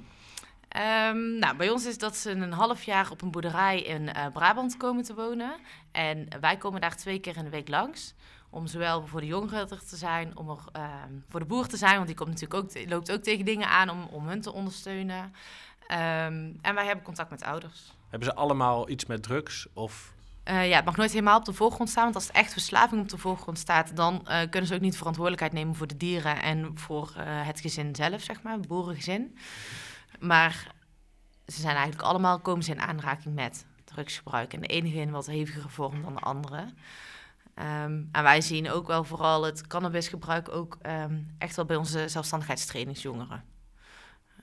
Um, 0.75 1.39
nou, 1.39 1.55
bij 1.55 1.69
ons 1.69 1.85
is 1.85 1.97
dat 1.97 2.17
ze 2.17 2.31
een 2.31 2.51
half 2.51 2.83
jaar 2.83 3.11
op 3.11 3.21
een 3.21 3.31
boerderij 3.31 3.81
in 3.81 4.01
uh, 4.01 4.25
Brabant 4.33 4.77
komen 4.77 5.03
te 5.03 5.13
wonen. 5.13 5.55
En 5.91 6.27
wij 6.39 6.57
komen 6.57 6.81
daar 6.81 6.95
twee 6.95 7.19
keer 7.19 7.37
in 7.37 7.43
de 7.43 7.49
week 7.49 7.67
langs. 7.69 8.13
Om 8.49 8.67
zowel 8.67 9.07
voor 9.07 9.19
de 9.19 9.25
jongeren 9.25 9.69
er 9.69 9.85
te 9.85 9.95
zijn, 9.95 10.37
om 10.37 10.49
er 10.49 10.57
uh, 10.77 10.83
voor 11.29 11.39
de 11.39 11.45
boer 11.45 11.67
te 11.67 11.77
zijn. 11.77 11.95
Want 11.95 12.07
die 12.07 12.15
komt 12.15 12.29
natuurlijk 12.29 12.63
ook, 12.63 12.89
loopt 12.89 13.11
ook 13.11 13.23
tegen 13.23 13.45
dingen 13.45 13.67
aan 13.67 13.89
om, 13.89 14.07
om 14.11 14.27
hun 14.27 14.41
te 14.41 14.53
ondersteunen. 14.53 15.17
Um, 15.17 16.59
en 16.61 16.75
wij 16.75 16.85
hebben 16.85 17.03
contact 17.03 17.29
met 17.29 17.43
ouders. 17.43 17.93
Hebben 18.09 18.27
ze 18.27 18.35
allemaal 18.35 18.89
iets 18.89 19.05
met 19.05 19.23
drugs? 19.23 19.67
Of 19.73 20.13
uh, 20.47 20.69
ja, 20.69 20.75
het 20.75 20.85
mag 20.85 20.97
nooit 20.97 21.11
helemaal 21.11 21.37
op 21.37 21.45
de 21.45 21.53
voorgrond 21.53 21.89
staan. 21.89 22.03
Want 22.03 22.15
als 22.15 22.27
het 22.27 22.35
echt 22.35 22.51
verslaving 22.51 23.01
op 23.01 23.09
de 23.09 23.17
voorgrond 23.17 23.57
staat, 23.59 23.95
dan 23.95 24.13
uh, 24.13 24.39
kunnen 24.49 24.67
ze 24.67 24.75
ook 24.75 24.81
niet 24.81 24.97
verantwoordelijkheid 24.97 25.53
nemen 25.53 25.75
voor 25.75 25.87
de 25.87 25.97
dieren 25.97 26.41
en 26.41 26.71
voor 26.75 27.13
uh, 27.17 27.23
het 27.25 27.59
gezin 27.59 27.95
zelf, 27.95 28.21
zeg 28.21 28.41
maar, 28.41 28.53
het 28.53 28.67
boerengezin. 28.67 29.37
Maar 30.23 30.73
ze 31.47 31.61
zijn 31.61 31.75
eigenlijk 31.75 32.07
allemaal, 32.07 32.39
komen 32.39 32.63
ze 32.63 32.71
in 32.71 32.81
aanraking 32.81 33.35
met 33.35 33.65
drugsgebruik. 33.83 34.53
En 34.53 34.61
de 34.61 34.67
ene 34.67 34.93
in 34.93 35.11
wat 35.11 35.25
hevigere 35.25 35.69
vorm 35.69 36.01
dan 36.01 36.13
de 36.13 36.19
andere. 36.19 36.73
Ehm, 37.53 38.03
en 38.11 38.23
wij 38.23 38.41
zien 38.41 38.69
ook 38.69 38.87
wel 38.87 39.03
vooral 39.03 39.43
het 39.43 39.67
cannabisgebruik 39.67 40.49
ook 40.49 40.77
ehm, 40.81 41.17
echt 41.37 41.55
wel 41.55 41.65
bij 41.65 41.75
onze 41.75 42.07
zelfstandigheidstrainingsjongeren. 42.07 43.43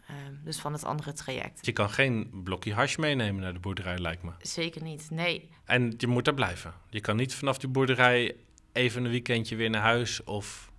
Ehm, 0.07 0.35
dus 0.45 0.61
van 0.61 0.73
het 0.73 0.85
andere 0.85 1.13
traject. 1.13 1.67
Je 1.67 1.73
kan 1.73 1.91
geen 1.91 2.41
blokje 2.45 2.75
hash 2.75 2.97
meenemen 2.97 3.43
naar 3.43 3.53
de 3.53 3.59
boerderij, 3.59 3.99
lijkt 3.99 4.23
me. 4.23 4.31
Zeker 4.39 4.83
niet, 4.83 5.11
nee. 5.11 5.51
En 5.65 5.95
je 5.97 6.07
moet 6.07 6.25
daar 6.25 6.35
blijven. 6.35 6.75
Je 6.89 7.01
kan 7.01 7.17
niet 7.17 7.35
vanaf 7.35 7.59
die 7.59 7.69
boerderij 7.69 8.37
even 8.73 9.05
een 9.05 9.11
weekendje 9.11 9.57
weer 9.57 9.71
naar 9.71 9.83
huis 9.83 10.25
of 10.25 10.71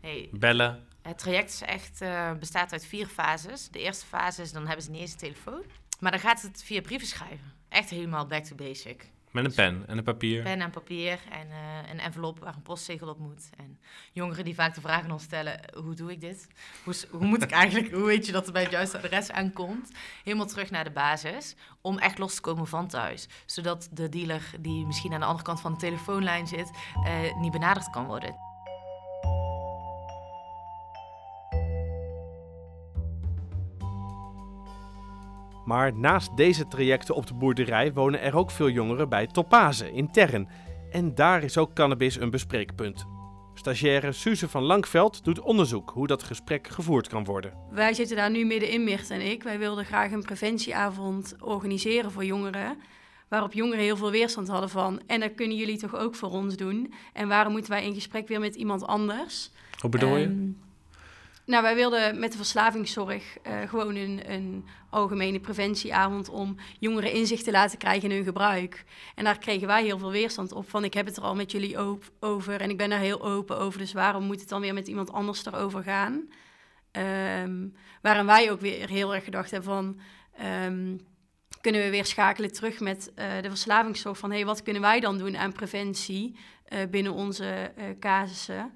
nee. 0.00 0.28
bellen. 0.32 0.86
Het 1.02 1.18
traject 1.18 1.52
is 1.52 1.62
echt, 1.62 2.02
uh, 2.02 2.32
bestaat 2.32 2.72
uit 2.72 2.86
vier 2.86 3.06
fases. 3.06 3.68
De 3.68 3.78
eerste 3.78 4.06
fase 4.06 4.42
is, 4.42 4.52
dan 4.52 4.66
hebben 4.66 4.84
ze 4.84 4.90
niet 4.90 5.00
eens 5.00 5.12
een 5.12 5.18
telefoon. 5.18 5.62
Maar 6.00 6.10
dan 6.10 6.20
gaat 6.20 6.42
het 6.42 6.62
via 6.64 6.80
brieven 6.80 7.08
schrijven. 7.08 7.52
Echt 7.68 7.90
helemaal 7.90 8.26
back 8.26 8.44
to 8.44 8.54
basic. 8.54 9.10
Met 9.30 9.44
een 9.44 9.54
pen 9.54 9.84
en 9.86 9.98
een 9.98 10.04
papier. 10.04 10.42
Pen 10.42 10.60
en 10.60 10.70
papier 10.70 11.20
en 11.30 11.46
uh, 11.48 11.90
een 11.90 12.00
envelop 12.00 12.38
waar 12.38 12.54
een 12.54 12.62
postzegel 12.62 13.08
op 13.08 13.18
moet. 13.18 13.50
En 13.56 13.78
jongeren 14.12 14.44
die 14.44 14.54
vaak 14.54 14.74
de 14.74 14.80
vraag 14.80 15.04
aan 15.04 15.10
ons 15.10 15.22
stellen, 15.22 15.60
hoe 15.82 15.94
doe 15.94 16.10
ik 16.10 16.20
dit? 16.20 16.48
Hoe, 16.84 16.94
hoe 17.10 17.26
moet 17.26 17.42
ik 17.42 17.50
eigenlijk, 17.50 17.92
hoe 17.92 18.04
weet 18.04 18.26
je 18.26 18.32
dat 18.32 18.44
het 18.44 18.52
bij 18.52 18.62
het 18.62 18.70
juiste 18.70 18.96
adres 18.96 19.30
aankomt? 19.30 19.90
Helemaal 20.24 20.46
terug 20.46 20.70
naar 20.70 20.84
de 20.84 20.90
basis, 20.90 21.54
om 21.80 21.98
echt 21.98 22.18
los 22.18 22.34
te 22.34 22.40
komen 22.40 22.66
van 22.66 22.88
thuis. 22.88 23.28
Zodat 23.46 23.88
de 23.92 24.08
dealer 24.08 24.50
die 24.60 24.86
misschien 24.86 25.12
aan 25.12 25.20
de 25.20 25.26
andere 25.26 25.44
kant 25.44 25.60
van 25.60 25.72
de 25.72 25.78
telefoonlijn 25.78 26.46
zit, 26.46 26.70
uh, 27.04 27.36
niet 27.40 27.52
benaderd 27.52 27.90
kan 27.90 28.06
worden. 28.06 28.51
Maar 35.64 35.98
naast 35.98 36.36
deze 36.36 36.68
trajecten 36.68 37.14
op 37.14 37.26
de 37.26 37.34
boerderij 37.34 37.92
wonen 37.92 38.20
er 38.20 38.36
ook 38.36 38.50
veel 38.50 38.70
jongeren 38.70 39.08
bij 39.08 39.26
Topaze 39.26 39.92
in 39.92 40.10
Terren. 40.10 40.48
En 40.90 41.14
daar 41.14 41.42
is 41.42 41.58
ook 41.58 41.74
cannabis 41.74 42.20
een 42.20 42.30
bespreekpunt. 42.30 43.06
Stagiaire 43.54 44.12
Suze 44.12 44.48
van 44.48 44.62
Langveld 44.62 45.24
doet 45.24 45.40
onderzoek 45.40 45.90
hoe 45.90 46.06
dat 46.06 46.22
gesprek 46.22 46.68
gevoerd 46.68 47.08
kan 47.08 47.24
worden. 47.24 47.52
Wij 47.70 47.94
zitten 47.94 48.16
daar 48.16 48.30
nu 48.30 48.44
middenin, 48.44 48.84
Mirt 48.84 49.10
en 49.10 49.30
ik. 49.30 49.42
Wij 49.42 49.58
wilden 49.58 49.84
graag 49.84 50.12
een 50.12 50.22
preventieavond 50.22 51.36
organiseren 51.40 52.10
voor 52.10 52.24
jongeren. 52.24 52.76
Waarop 53.28 53.52
jongeren 53.52 53.84
heel 53.84 53.96
veel 53.96 54.10
weerstand 54.10 54.48
hadden 54.48 54.70
van. 54.70 55.00
En 55.06 55.20
dat 55.20 55.34
kunnen 55.34 55.56
jullie 55.56 55.78
toch 55.78 55.96
ook 55.96 56.14
voor 56.14 56.30
ons 56.30 56.56
doen? 56.56 56.92
En 57.12 57.28
waarom 57.28 57.52
moeten 57.52 57.70
wij 57.70 57.84
in 57.84 57.94
gesprek 57.94 58.28
weer 58.28 58.40
met 58.40 58.54
iemand 58.54 58.86
anders? 58.86 59.50
Hoe 59.80 59.90
bedoel 59.90 60.16
je? 60.16 60.24
Um, 60.24 60.60
nou, 61.44 61.62
wij 61.62 61.74
wilden 61.74 62.18
met 62.18 62.30
de 62.30 62.36
verslavingszorg 62.36 63.36
uh, 63.46 63.68
gewoon 63.68 63.96
een, 63.96 64.32
een, 64.32 64.66
algemene 64.90 65.40
preventieavond 65.40 66.28
om 66.28 66.56
jongeren 66.78 67.12
inzicht 67.12 67.44
te 67.44 67.50
laten 67.50 67.78
krijgen 67.78 68.10
in 68.10 68.16
hun 68.16 68.24
gebruik. 68.24 68.84
En 69.14 69.24
daar 69.24 69.38
kregen 69.38 69.66
wij 69.66 69.84
heel 69.84 69.98
veel 69.98 70.10
weerstand 70.10 70.52
op 70.52 70.70
van 70.70 70.84
ik 70.84 70.94
heb 70.94 71.06
het 71.06 71.16
er 71.16 71.22
al 71.22 71.34
met 71.34 71.52
jullie 71.52 72.00
over 72.20 72.60
en 72.60 72.70
ik 72.70 72.76
ben 72.76 72.90
er 72.90 72.98
heel 72.98 73.22
open 73.22 73.58
over, 73.58 73.78
dus 73.78 73.92
waarom 73.92 74.24
moet 74.24 74.40
het 74.40 74.48
dan 74.48 74.60
weer 74.60 74.74
met 74.74 74.88
iemand 74.88 75.12
anders 75.12 75.46
erover 75.46 75.82
gaan? 75.82 76.28
Um, 77.44 77.74
wij 78.26 78.50
ook 78.50 78.60
weer 78.60 78.88
heel 78.88 79.14
erg 79.14 79.24
gedacht 79.24 79.50
hebben 79.50 79.70
van... 79.70 80.00
Um, 80.64 81.00
kunnen 81.60 81.82
we 81.82 81.90
weer 81.90 82.06
schakelen 82.06 82.52
terug 82.52 82.80
met 82.80 83.12
uh, 83.16 83.24
de 83.42 83.48
verslavingszorg 83.48 84.18
van... 84.18 84.30
hey, 84.30 84.44
wat 84.44 84.62
kunnen 84.62 84.82
wij 84.82 85.00
dan 85.00 85.18
doen 85.18 85.36
aan 85.36 85.52
preventie 85.52 86.36
uh, 86.68 86.78
binnen 86.90 87.12
onze 87.12 87.72
casussen 88.00 88.72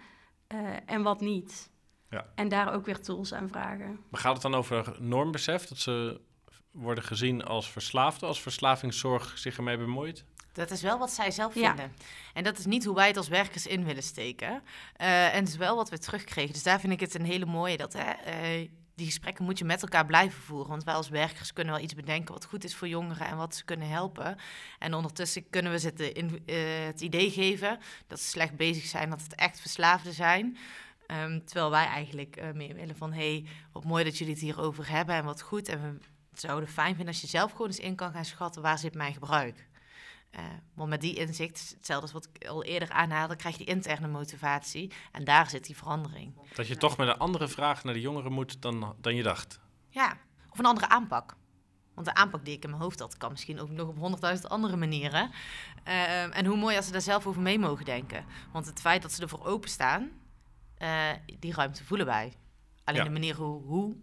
en 0.87 1.02
wat 1.02 1.20
niet? 1.20 1.70
Ja. 2.11 2.27
En 2.35 2.49
daar 2.49 2.73
ook 2.73 2.87
weer 2.87 3.01
tools 3.01 3.33
aan 3.33 3.49
vragen. 3.49 4.01
Maar 4.11 4.21
gaat 4.21 4.33
het 4.33 4.43
dan 4.43 4.55
over 4.55 4.97
normbesef? 4.99 5.67
Dat 5.67 5.79
ze 5.79 6.21
worden 6.71 7.05
gezien 7.05 7.45
als 7.45 7.71
verslaafden, 7.71 8.29
als 8.29 8.43
verslavingszorg 8.43 9.39
zich 9.39 9.57
ermee 9.57 9.79
bemoeit? 9.79 10.25
Dat 10.53 10.71
is 10.71 10.83
wel 10.83 10.99
wat 10.99 11.11
zij 11.11 11.31
zelf 11.31 11.53
vinden. 11.53 11.93
En 12.35 12.45
dat 12.45 12.59
is 12.59 12.67
niet 12.67 12.85
hoe 12.85 12.95
wij 12.95 13.07
het 13.07 13.17
als 13.17 13.29
werkers 13.29 13.67
in 13.67 13.85
willen 13.85 14.03
steken. 14.03 14.51
Uh, 15.01 15.35
en 15.35 15.41
het 15.41 15.49
is 15.49 15.57
wel 15.57 15.77
wat 15.77 15.91
we 15.91 15.99
terugkregen. 15.99 16.53
Dus 16.53 16.63
daar 16.63 16.81
vind 16.81 16.93
ik 16.93 17.01
het 17.01 17.15
een 17.15 17.25
hele 17.25 17.47
mooie 17.47 17.77
dat 17.77 17.93
hè, 17.93 18.13
uh, 18.61 18.69
die 18.95 19.07
gesprekken 19.07 19.45
moet 19.45 19.59
je 19.59 19.65
met 19.65 19.83
elkaar 19.83 20.07
blijven 20.07 20.43
voeren. 20.43 20.69
Want 20.69 20.85
wij 20.85 20.95
als 20.95 21.09
werkers 21.09 21.53
kunnen 21.53 21.75
wel 21.75 21.83
iets 21.83 21.95
bedenken 21.95 22.35
wat 22.35 22.45
goed 22.45 22.64
is 22.64 22.75
voor 22.75 22.88
jongeren 22.88 23.27
en 23.27 23.37
wat 23.37 23.55
ze 23.55 23.64
kunnen 23.64 23.88
helpen. 23.88 24.37
En 24.79 24.95
ondertussen 24.95 25.51
kunnen 25.51 25.73
we 25.73 25.79
ze 25.79 25.87
het, 25.87 26.01
in, 26.01 26.42
uh, 26.47 26.57
het 26.87 27.01
idee 27.01 27.31
geven 27.31 27.79
dat 28.07 28.21
ze 28.21 28.29
slecht 28.29 28.57
bezig 28.57 28.85
zijn, 28.85 29.11
dat 29.11 29.23
het 29.23 29.35
echt 29.35 29.61
verslaafden 29.61 30.12
zijn. 30.12 30.57
Um, 31.12 31.45
terwijl 31.45 31.71
wij 31.71 31.87
eigenlijk 31.87 32.40
uh, 32.40 32.53
meer 32.53 32.75
willen 32.75 32.97
van... 32.97 33.12
hey, 33.12 33.47
wat 33.73 33.85
mooi 33.85 34.05
dat 34.05 34.19
jullie 34.19 34.33
het 34.33 34.42
hierover 34.42 34.90
hebben 34.90 35.14
en 35.14 35.25
wat 35.25 35.42
goed. 35.42 35.69
En 35.69 36.01
we 36.31 36.40
zouden 36.40 36.69
fijn 36.69 36.95
vinden 36.95 37.07
als 37.07 37.21
je 37.21 37.27
zelf 37.27 37.51
gewoon 37.51 37.66
eens 37.66 37.79
in 37.79 37.95
kan 37.95 38.12
gaan 38.12 38.25
schatten... 38.25 38.62
waar 38.62 38.79
zit 38.79 38.95
mijn 38.95 39.12
gebruik? 39.12 39.69
Uh, 40.31 40.40
want 40.75 40.90
met 40.90 41.01
die 41.01 41.14
inzicht, 41.14 41.75
hetzelfde 41.77 42.03
als 42.03 42.12
wat 42.12 42.29
ik 42.33 42.49
al 42.49 42.64
eerder 42.64 42.90
aanhaalde... 42.90 43.37
krijg 43.37 43.59
je 43.59 43.64
die 43.64 43.75
interne 43.75 44.09
motivatie 44.09 44.92
en 45.12 45.25
daar 45.25 45.51
zit 45.51 45.66
die 45.66 45.77
verandering. 45.77 46.35
Dat 46.55 46.66
je 46.66 46.77
toch 46.77 46.97
met 46.97 47.09
een 47.09 47.19
andere 47.19 47.49
vraag 47.49 47.85
naar 47.85 47.95
de 47.95 48.01
jongeren 48.01 48.33
moet 48.33 48.62
dan, 48.62 48.95
dan 49.01 49.14
je 49.14 49.23
dacht. 49.23 49.61
Ja, 49.88 50.16
of 50.49 50.59
een 50.59 50.66
andere 50.66 50.88
aanpak. 50.88 51.37
Want 51.95 52.07
de 52.07 52.14
aanpak 52.14 52.45
die 52.45 52.55
ik 52.55 52.64
in 52.64 52.71
mijn 52.71 52.83
hoofd 52.83 53.01
had, 53.01 53.16
kan 53.16 53.31
misschien 53.31 53.61
ook 53.61 53.71
nog 53.71 53.88
op 53.88 53.99
honderdduizend 53.99 54.49
andere 54.49 54.77
manieren. 54.77 55.31
Uh, 55.88 56.37
en 56.37 56.47
hoe 56.47 56.57
mooi 56.57 56.77
als 56.77 56.87
ze 56.87 56.92
daar 56.92 57.01
zelf 57.01 57.27
over 57.27 57.42
mee 57.42 57.59
mogen 57.59 57.85
denken. 57.85 58.25
Want 58.53 58.66
het 58.66 58.81
feit 58.81 59.03
dat 59.03 59.12
ze 59.12 59.23
ervoor 59.23 59.45
openstaan, 59.45 60.11
uh, 60.79 61.11
die 61.39 61.55
ruimte 61.55 61.85
voelen 61.85 62.07
wij. 62.07 62.33
Alleen 62.85 63.05
de 63.05 63.11
manier 63.11 63.35
hoe, 63.35 63.62
hoe, 63.62 63.97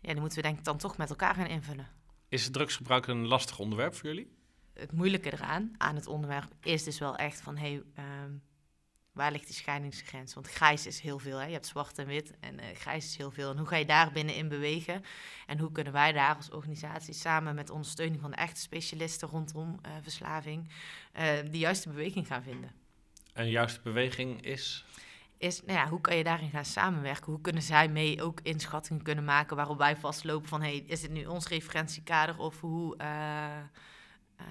ja, 0.00 0.12
die 0.12 0.20
moeten 0.20 0.38
we 0.38 0.44
denk 0.44 0.58
ik 0.58 0.64
dan 0.64 0.78
toch 0.78 0.96
met 0.96 1.10
elkaar 1.10 1.34
gaan 1.34 1.46
invullen. 1.46 1.88
Is 2.28 2.44
het 2.44 2.52
drugsgebruik 2.52 3.06
een 3.06 3.26
lastig 3.26 3.58
onderwerp 3.58 3.94
voor 3.94 4.08
jullie? 4.08 4.38
Het 4.74 4.92
moeilijke 4.92 5.32
eraan, 5.32 5.74
aan 5.76 5.94
het 5.94 6.06
onderwerp, 6.06 6.52
is 6.62 6.84
dus 6.84 6.98
wel 6.98 7.16
echt 7.16 7.40
van... 7.40 7.56
Hey, 7.56 7.82
um, 8.22 8.42
waar 9.12 9.32
ligt 9.32 9.46
die 9.46 9.54
scheidingsgrens? 9.54 10.34
Want 10.34 10.48
grijs 10.48 10.86
is 10.86 11.00
heel 11.00 11.18
veel. 11.18 11.38
Hè? 11.38 11.46
Je 11.46 11.52
hebt 11.52 11.66
zwart 11.66 11.98
en 11.98 12.06
wit 12.06 12.34
en 12.40 12.54
uh, 12.54 12.64
grijs 12.74 13.04
is 13.04 13.16
heel 13.16 13.30
veel. 13.30 13.50
En 13.50 13.58
hoe 13.58 13.66
ga 13.66 13.76
je 13.76 13.84
daar 13.84 14.12
binnenin 14.12 14.48
bewegen? 14.48 15.04
En 15.46 15.58
hoe 15.58 15.72
kunnen 15.72 15.92
wij 15.92 16.12
daar 16.12 16.36
als 16.36 16.50
organisatie 16.50 17.14
samen 17.14 17.54
met 17.54 17.70
ondersteuning 17.70 18.20
van 18.20 18.30
de 18.30 18.36
echte 18.36 18.60
specialisten 18.60 19.28
rondom 19.28 19.78
uh, 19.86 19.92
verslaving... 20.02 20.70
de 21.50 21.58
juiste 21.58 21.88
beweging 21.88 22.26
gaan 22.26 22.42
vinden? 22.42 22.72
En 23.32 23.44
de 23.44 23.50
juiste 23.50 23.80
beweging 23.82 24.42
is? 24.42 24.84
Is, 25.40 25.62
nou 25.62 25.78
ja, 25.78 25.88
hoe 25.88 26.00
kan 26.00 26.16
je 26.16 26.24
daarin 26.24 26.50
gaan 26.50 26.64
samenwerken? 26.64 27.32
Hoe 27.32 27.40
kunnen 27.40 27.62
zij 27.62 27.88
mee 27.88 28.22
ook 28.22 28.40
inschattingen 28.42 29.02
kunnen 29.02 29.24
maken 29.24 29.56
waarop 29.56 29.78
wij 29.78 29.96
vastlopen 29.96 30.48
van, 30.48 30.62
hey, 30.62 30.84
is 30.86 31.00
dit 31.00 31.10
nu 31.10 31.24
ons 31.24 31.48
referentiekader 31.48 32.38
of 32.38 32.60
hoe, 32.60 32.94
uh, 33.00 33.06
uh, 34.40 34.46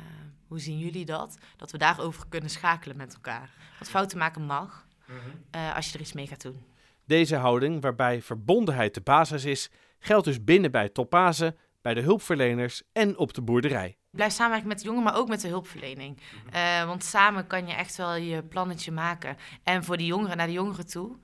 hoe 0.48 0.60
zien 0.60 0.80
jullie 0.80 1.06
dat? 1.06 1.38
Dat 1.58 1.72
we 1.72 1.78
daarover 1.78 2.28
kunnen 2.30 2.50
schakelen 2.50 2.98
met 2.98 3.14
elkaar. 3.14 3.50
Wat 3.80 3.90
fouten 3.90 4.18
maken 4.18 4.42
mag, 4.42 4.88
mm 5.08 5.16
-hmm. 5.16 5.62
uh, 5.62 5.76
als 5.76 5.88
je 5.88 5.94
er 5.94 6.00
iets 6.00 6.14
mee 6.14 6.28
gaat 6.28 6.42
doen. 6.42 6.64
Deze 7.06 7.36
houding, 7.36 7.82
waarbij 7.82 8.22
verbondenheid 8.22 8.94
de 8.94 9.02
basis 9.02 9.46
is, 9.46 9.70
geldt 10.00 10.26
dus 10.26 10.44
binnen 10.44 10.72
bij 10.72 10.90
Topaze, 10.90 11.56
bij 11.82 11.94
de 11.94 12.02
hulpverleners 12.02 12.84
en 12.92 13.18
op 13.18 13.34
de 13.34 13.42
boerderij. 13.42 13.99
Blijf 14.12 14.34
samenwerken 14.34 14.68
met 14.68 14.80
de 14.80 14.86
jongen, 14.86 15.04
maar 15.04 15.16
ook 15.16 15.28
met 15.28 15.42
de 15.42 15.48
hulpverlening. 15.48 16.18
Uh, 16.56 16.86
want 16.86 17.04
samen 17.04 17.48
kan 17.48 17.68
je 17.68 17.74
echt 17.74 17.96
wel 17.96 18.16
je 18.16 18.44
plannetje 18.44 18.92
maken. 18.92 19.38
En 19.64 19.84
voor 19.84 19.98
de 19.98 20.06
jongeren, 20.06 20.38
naar 20.38 20.48
de 20.48 20.54
jongeren 20.54 20.88
toe, 20.88 21.16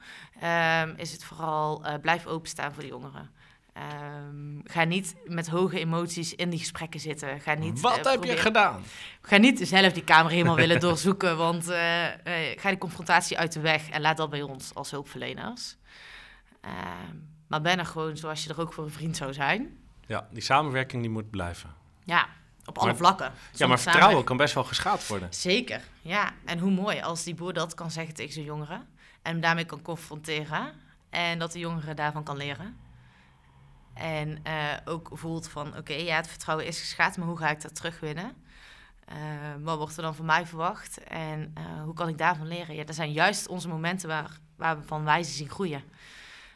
uh, 0.44 0.98
is 0.98 1.12
het 1.12 1.24
vooral 1.24 1.86
uh, 1.86 1.94
blijf 2.02 2.26
openstaan 2.26 2.74
voor 2.74 2.84
de 2.84 2.90
jongeren. 2.90 3.32
Um, 4.28 4.62
ga 4.64 4.84
niet 4.84 5.16
met 5.26 5.48
hoge 5.48 5.80
emoties 5.80 6.36
in 6.36 6.50
die 6.50 6.60
gesprekken 6.60 7.00
zitten. 7.00 7.40
Ga 7.40 7.54
niet, 7.54 7.80
Wat 7.80 8.10
heb 8.10 8.24
je 8.24 8.38
gedaan? 8.38 8.84
Ga 9.22 9.38
niet 9.38 9.68
zelf 9.68 9.94
die 9.94 10.04
kamer 10.04 10.32
helemaal 10.32 10.56
willen 10.66 10.80
doorzoeken. 10.80 11.38
Want 11.38 11.66
ga 12.56 12.70
die 12.70 12.78
confrontatie 12.78 13.38
uit 13.38 13.54
de 13.54 13.60
weg 13.60 13.90
en 13.90 14.02
laat 14.02 14.18
dat 14.18 14.30
bij 14.30 14.42
ons 14.42 14.74
als 14.74 14.92
hulpverleners. 14.92 15.78
Ehm, 16.62 17.16
maar 17.48 17.62
ben 17.62 17.80
er 17.80 17.86
gewoon 17.86 18.18
zoals 18.18 18.44
je 18.44 18.50
er 18.50 18.62
ook 18.62 18.74
voor 18.74 18.84
een 18.84 18.92
vriend 18.92 19.18
zou 19.18 19.34
zijn. 19.34 19.78
Ja, 20.08 20.28
die 20.32 20.42
samenwerking 20.42 21.02
die 21.02 21.12
moet 21.12 21.30
blijven. 21.30 21.74
Ja, 22.04 22.28
op 22.66 22.78
alle 22.78 22.96
vlakken. 22.96 23.32
Ja, 23.52 23.68
maar 23.68 23.80
vertrouwen 23.80 24.24
kan 24.24 24.38
best 24.38 24.54
wel 24.54 24.64
geschaad 24.64 25.08
worden. 25.08 25.28
Zeker, 25.34 25.82
ja. 26.02 26.32
En 26.46 26.60
hoe 26.60 26.72
mooi 26.72 27.02
als 27.02 27.24
die 27.24 27.36
boer 27.36 27.54
dat 27.54 27.74
kan 27.74 27.92
zeggen 27.92 28.14
tegen 28.14 28.34
zijn 28.34 28.46
jongeren. 28.46 28.88
En 29.22 29.32
hem 29.32 29.42
daarmee 29.42 29.66
kan 29.66 29.82
confronteren. 29.82 30.74
En 31.10 31.40
dat 31.40 31.52
de 31.52 31.60
jongere 31.60 31.94
daarvan 31.94 32.24
kan 32.24 32.38
leren. 32.38 32.78
En 33.94 34.30
uh, 34.30 34.74
ook 34.86 35.10
voelt 35.12 35.48
van, 35.48 35.68
oké, 35.68 35.78
okay, 35.78 36.04
ja, 36.04 36.16
het 36.16 36.28
vertrouwen 36.28 36.66
is 36.66 36.80
geschaad, 36.80 37.18
maar 37.18 37.28
hoe 37.28 37.38
ga 37.38 37.50
ik 37.50 37.62
dat 37.62 37.76
terugwinnen? 37.76 38.44
Uh, 39.10 39.16
wat 39.60 39.78
wordt 39.78 39.98
er 39.98 40.04
dan 40.04 40.16
van 40.16 40.26
mij 40.26 40.46
verwacht? 40.46 41.04
En 41.04 41.54
uh, 41.58 41.84
hoe 41.84 41.94
kan 41.94 42.08
ik 42.08 42.18
daarvan 42.18 42.48
leren? 42.48 42.76
Ja, 42.76 42.84
dat 42.84 42.96
zijn 42.96 43.12
juist 43.12 43.48
onze 43.48 43.68
momenten 43.68 44.08
waar, 44.08 44.40
waar 44.56 44.80
we 44.80 44.84
van 44.86 45.04
wijze 45.04 45.32
zien 45.32 45.50
groeien. 45.50 45.84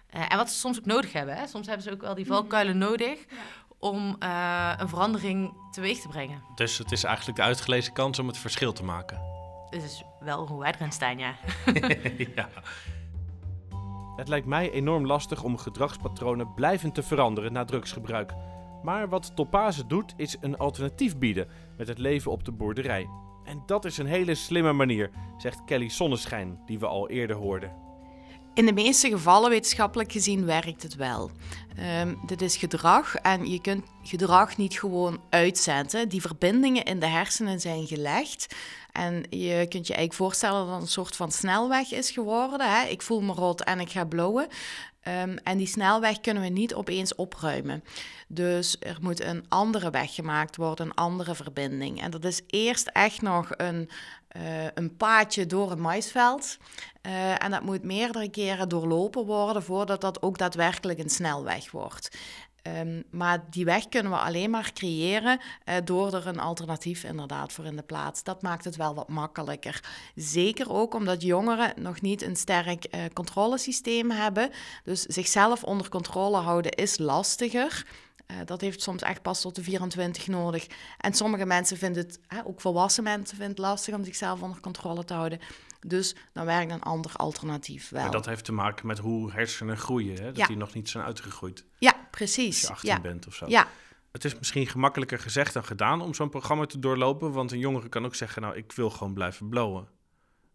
en 0.09 0.37
wat 0.37 0.49
ze 0.49 0.57
soms 0.57 0.77
ook 0.77 0.85
nodig 0.85 1.13
hebben. 1.13 1.35
Hè? 1.35 1.47
Soms 1.47 1.67
hebben 1.67 1.83
ze 1.83 1.91
ook 1.91 2.01
wel 2.01 2.15
die 2.15 2.25
valkuilen 2.25 2.77
nodig... 2.77 3.19
Ja 3.29 3.37
om 3.79 4.15
uh, 4.23 4.73
een 4.77 4.89
verandering 4.89 5.53
teweeg 5.71 5.99
te 5.99 6.07
brengen. 6.07 6.43
Dus 6.55 6.77
het 6.77 6.91
is 6.91 7.03
eigenlijk 7.03 7.37
de 7.37 7.43
uitgelezen 7.43 7.93
kans 7.93 8.19
om 8.19 8.27
het 8.27 8.37
verschil 8.37 8.73
te 8.73 8.83
maken. 8.83 9.21
Het 9.69 9.83
is 9.83 10.03
wel 10.19 10.47
hoe 10.47 10.59
wij 10.59 10.73
erin 10.73 10.91
staan, 10.91 11.17
ja. 11.17 11.35
ja. 12.35 12.49
Het 14.15 14.27
lijkt 14.27 14.45
mij 14.45 14.71
enorm 14.71 15.05
lastig 15.05 15.43
om 15.43 15.57
gedragspatronen 15.57 16.53
blijvend 16.53 16.95
te 16.95 17.03
veranderen 17.03 17.53
na 17.53 17.65
drugsgebruik. 17.65 18.33
Maar 18.83 19.09
wat 19.09 19.35
Topase 19.35 19.87
doet, 19.87 20.13
is 20.17 20.37
een 20.41 20.57
alternatief 20.57 21.17
bieden 21.17 21.47
met 21.77 21.87
het 21.87 21.97
leven 21.97 22.31
op 22.31 22.43
de 22.43 22.51
boerderij. 22.51 23.09
En 23.43 23.63
dat 23.65 23.85
is 23.85 23.97
een 23.97 24.05
hele 24.05 24.35
slimme 24.35 24.73
manier, 24.73 25.11
zegt 25.37 25.63
Kelly 25.65 25.89
Zonneschijn, 25.89 26.61
die 26.65 26.79
we 26.79 26.87
al 26.87 27.09
eerder 27.09 27.35
hoorden. 27.35 27.88
In 28.59 28.65
de 28.65 28.73
meeste 28.73 29.09
gevallen, 29.09 29.49
wetenschappelijk 29.49 30.11
gezien, 30.11 30.45
werkt 30.45 30.83
het 30.83 30.95
wel. 30.95 31.31
Um, 32.01 32.19
dit 32.25 32.41
is 32.41 32.57
gedrag 32.57 33.15
en 33.15 33.51
je 33.51 33.61
kunt 33.61 33.85
gedrag 34.03 34.57
niet 34.57 34.79
gewoon 34.79 35.21
uitzetten. 35.29 36.09
Die 36.09 36.21
verbindingen 36.21 36.83
in 36.83 36.99
de 36.99 37.07
hersenen 37.07 37.59
zijn 37.59 37.87
gelegd. 37.87 38.55
En 38.99 39.23
je 39.29 39.65
kunt 39.69 39.87
je 39.87 39.93
eigenlijk 39.93 40.13
voorstellen 40.13 40.65
dat 40.65 40.73
het 40.73 40.81
een 40.81 40.87
soort 40.87 41.15
van 41.15 41.31
snelweg 41.31 41.91
is 41.91 42.11
geworden. 42.11 42.69
Hè? 42.69 42.85
Ik 42.87 43.01
voel 43.01 43.21
me 43.21 43.33
rood 43.33 43.61
en 43.61 43.79
ik 43.79 43.91
ga 43.91 44.05
blowen. 44.05 44.47
Um, 45.03 45.37
en 45.37 45.57
die 45.57 45.67
snelweg 45.67 46.19
kunnen 46.19 46.43
we 46.43 46.49
niet 46.49 46.73
opeens 46.73 47.15
opruimen. 47.15 47.83
Dus 48.27 48.77
er 48.79 48.97
moet 49.01 49.21
een 49.21 49.45
andere 49.49 49.89
weg 49.89 50.15
gemaakt 50.15 50.55
worden, 50.55 50.85
een 50.85 50.93
andere 50.93 51.35
verbinding. 51.35 52.01
En 52.01 52.11
dat 52.11 52.23
is 52.23 52.41
eerst 52.47 52.87
echt 52.87 53.21
nog 53.21 53.49
een, 53.57 53.89
uh, 54.37 54.63
een 54.73 54.97
paadje 54.97 55.45
door 55.45 55.71
een 55.71 55.81
maisveld. 55.81 56.57
Uh, 57.01 57.43
en 57.43 57.51
dat 57.51 57.61
moet 57.61 57.83
meerdere 57.83 58.29
keren 58.29 58.69
doorlopen 58.69 59.25
worden 59.25 59.63
voordat 59.63 60.01
dat 60.01 60.21
ook 60.21 60.37
daadwerkelijk 60.37 60.99
een 60.99 61.09
snelweg 61.09 61.71
wordt. 61.71 62.17
Um, 62.63 63.03
maar 63.09 63.43
die 63.49 63.65
weg 63.65 63.89
kunnen 63.89 64.11
we 64.11 64.17
alleen 64.17 64.49
maar 64.49 64.71
creëren 64.73 65.39
uh, 65.65 65.75
door 65.83 66.13
er 66.13 66.27
een 66.27 66.39
alternatief 66.39 67.03
inderdaad 67.03 67.53
voor 67.53 67.65
in 67.65 67.75
de 67.75 67.81
plaats. 67.81 68.23
Dat 68.23 68.41
maakt 68.41 68.65
het 68.65 68.75
wel 68.75 68.95
wat 68.95 69.09
makkelijker. 69.09 69.83
Zeker 70.15 70.71
ook 70.73 70.93
omdat 70.93 71.21
jongeren 71.21 71.73
nog 71.75 72.01
niet 72.01 72.21
een 72.21 72.35
sterk 72.35 72.85
uh, 72.91 73.01
controlesysteem 73.13 74.11
hebben. 74.11 74.49
Dus 74.83 75.01
zichzelf 75.01 75.63
onder 75.63 75.89
controle 75.89 76.37
houden 76.37 76.71
is 76.71 76.97
lastiger. 76.97 77.85
Uh, 78.31 78.37
dat 78.45 78.61
heeft 78.61 78.81
soms 78.81 79.01
echt 79.01 79.21
pas 79.21 79.41
tot 79.41 79.55
de 79.55 79.63
24 79.63 80.27
nodig. 80.27 80.67
En 80.97 81.13
sommige 81.13 81.45
mensen 81.45 81.77
vinden 81.77 82.03
het, 82.05 82.19
hè, 82.27 82.45
ook 82.45 82.61
volwassen 82.61 83.03
mensen 83.03 83.27
vinden 83.37 83.47
het 83.55 83.57
lastig 83.65 83.95
om 83.95 84.03
zichzelf 84.03 84.41
onder 84.41 84.59
controle 84.59 85.05
te 85.05 85.13
houden. 85.13 85.39
Dus 85.87 86.15
dan 86.33 86.45
werkt 86.45 86.71
een 86.71 86.81
ander 86.83 87.11
alternatief 87.15 87.89
wel. 87.89 88.01
Maar 88.01 88.11
dat 88.11 88.25
heeft 88.25 88.45
te 88.45 88.51
maken 88.51 88.87
met 88.87 88.97
hoe 88.97 89.31
hersenen 89.31 89.77
groeien, 89.77 90.15
hè? 90.15 90.25
dat 90.25 90.37
Ja. 90.37 90.47
die 90.47 90.57
nog 90.57 90.73
niet 90.73 90.89
zijn 90.89 91.03
uitgegroeid 91.03 91.65
Ja, 91.77 91.91
als 91.91 92.07
precies. 92.11 92.61
je 92.61 92.69
18 92.69 92.89
ja. 92.89 92.99
bent 93.01 93.27
of 93.27 93.33
zo. 93.35 93.45
Ja, 93.47 93.67
Het 94.11 94.25
is 94.25 94.35
misschien 94.37 94.67
gemakkelijker 94.67 95.19
gezegd 95.19 95.53
dan 95.53 95.63
gedaan 95.65 96.01
om 96.01 96.13
zo'n 96.13 96.29
programma 96.29 96.65
te 96.65 96.79
doorlopen, 96.79 97.31
want 97.31 97.51
een 97.51 97.59
jongere 97.59 97.89
kan 97.89 98.05
ook 98.05 98.15
zeggen, 98.15 98.41
nou, 98.41 98.55
ik 98.55 98.71
wil 98.71 98.89
gewoon 98.89 99.13
blijven 99.13 99.49
blowen. 99.49 99.87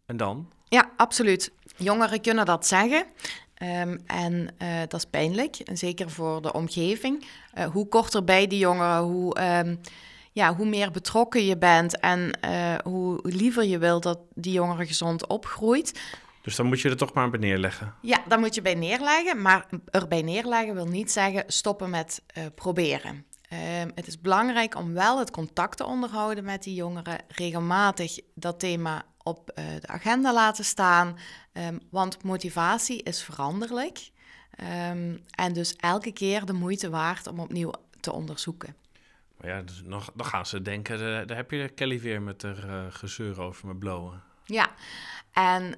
En 0.07 0.17
dan? 0.17 0.53
Ja, 0.69 0.91
absoluut. 0.97 1.53
Jongeren 1.77 2.21
kunnen 2.21 2.45
dat 2.45 2.67
zeggen. 2.67 3.07
Ehm, 3.55 3.99
en 4.07 4.49
eh, 4.59 4.79
dat 4.81 4.95
is 4.95 5.05
pijnlijk, 5.05 5.57
en 5.57 5.77
zeker 5.77 6.11
voor 6.11 6.43
de 6.43 6.53
omgeving. 6.53 7.27
Eh, 7.53 7.67
hoe 7.67 7.89
korter 7.89 8.25
bij 8.25 8.47
die 8.47 8.59
jongeren, 8.59 9.03
hoe, 9.03 9.35
ehm, 9.35 9.77
ja, 10.33 10.55
hoe 10.55 10.67
meer 10.67 10.91
betrokken 10.91 11.45
je 11.45 11.59
bent 11.59 12.01
en 12.01 12.41
eh, 12.41 12.75
hoe 12.85 13.19
liever 13.23 13.65
je 13.65 13.79
wilt 13.79 14.03
dat 14.03 14.19
die 14.35 14.53
jongere 14.53 14.87
gezond 14.87 15.27
opgroeit. 15.27 16.01
Dus 16.43 16.57
dan 16.57 16.67
moet 16.67 16.81
je 16.81 16.89
er 16.89 16.97
toch 16.97 17.13
maar 17.13 17.31
bij 17.31 17.41
neerleggen. 17.41 17.95
Ja, 18.01 18.23
daar 18.29 18.39
moet 18.39 18.55
je 18.55 18.63
bij 18.63 18.75
neerleggen, 18.75 19.43
maar 19.43 19.67
erbij 19.91 20.23
neerleggen 20.23 20.75
wil 20.75 20.87
niet 20.87 21.13
zeggen 21.13 21.45
stoppen 21.47 21.91
met 21.91 22.23
proberen. 22.55 23.25
Ehm, 23.49 23.91
het 23.95 24.07
is 24.07 24.21
belangrijk 24.21 24.77
om 24.77 24.93
wel 24.93 25.19
het 25.19 25.31
contact 25.31 25.77
te 25.77 25.87
onderhouden 25.87 26.45
met 26.45 26.63
die 26.63 26.75
jongeren, 26.75 27.19
regelmatig 27.29 28.19
dat 28.35 28.59
thema 28.59 29.05
op 29.25 29.51
eh, 29.51 29.65
de 29.81 29.87
agenda 29.87 30.33
laten 30.33 30.65
staan, 30.65 31.19
Ehm, 31.55 31.79
want 31.91 32.23
motivatie 32.23 33.03
is 33.03 33.23
veranderlijk 33.23 34.13
Ehm, 34.57 35.17
en 35.31 35.53
dus 35.53 35.77
elke 35.77 36.13
keer 36.13 36.45
de 36.45 36.53
moeite 36.53 36.91
waard 36.91 37.27
om 37.27 37.41
opnieuw 37.41 37.73
te 38.01 38.13
onderzoeken. 38.13 38.77
Maar 39.37 39.51
ja, 39.51 39.63
dus 39.63 39.83
nog, 39.85 40.11
dan 40.15 40.27
gaan 40.27 40.47
ze 40.47 40.63
denken, 40.63 40.95
eh, 40.95 41.27
daar 41.27 41.37
heb 41.37 41.51
je 41.51 41.69
Kelly 41.69 42.01
weer 42.01 42.23
met 42.23 42.43
haar 42.43 42.69
eh, 42.69 42.85
gezeur 42.89 43.41
over 43.41 43.67
me 43.67 43.75
blowen. 43.75 44.23
Ja, 44.45 44.71
en 45.33 45.77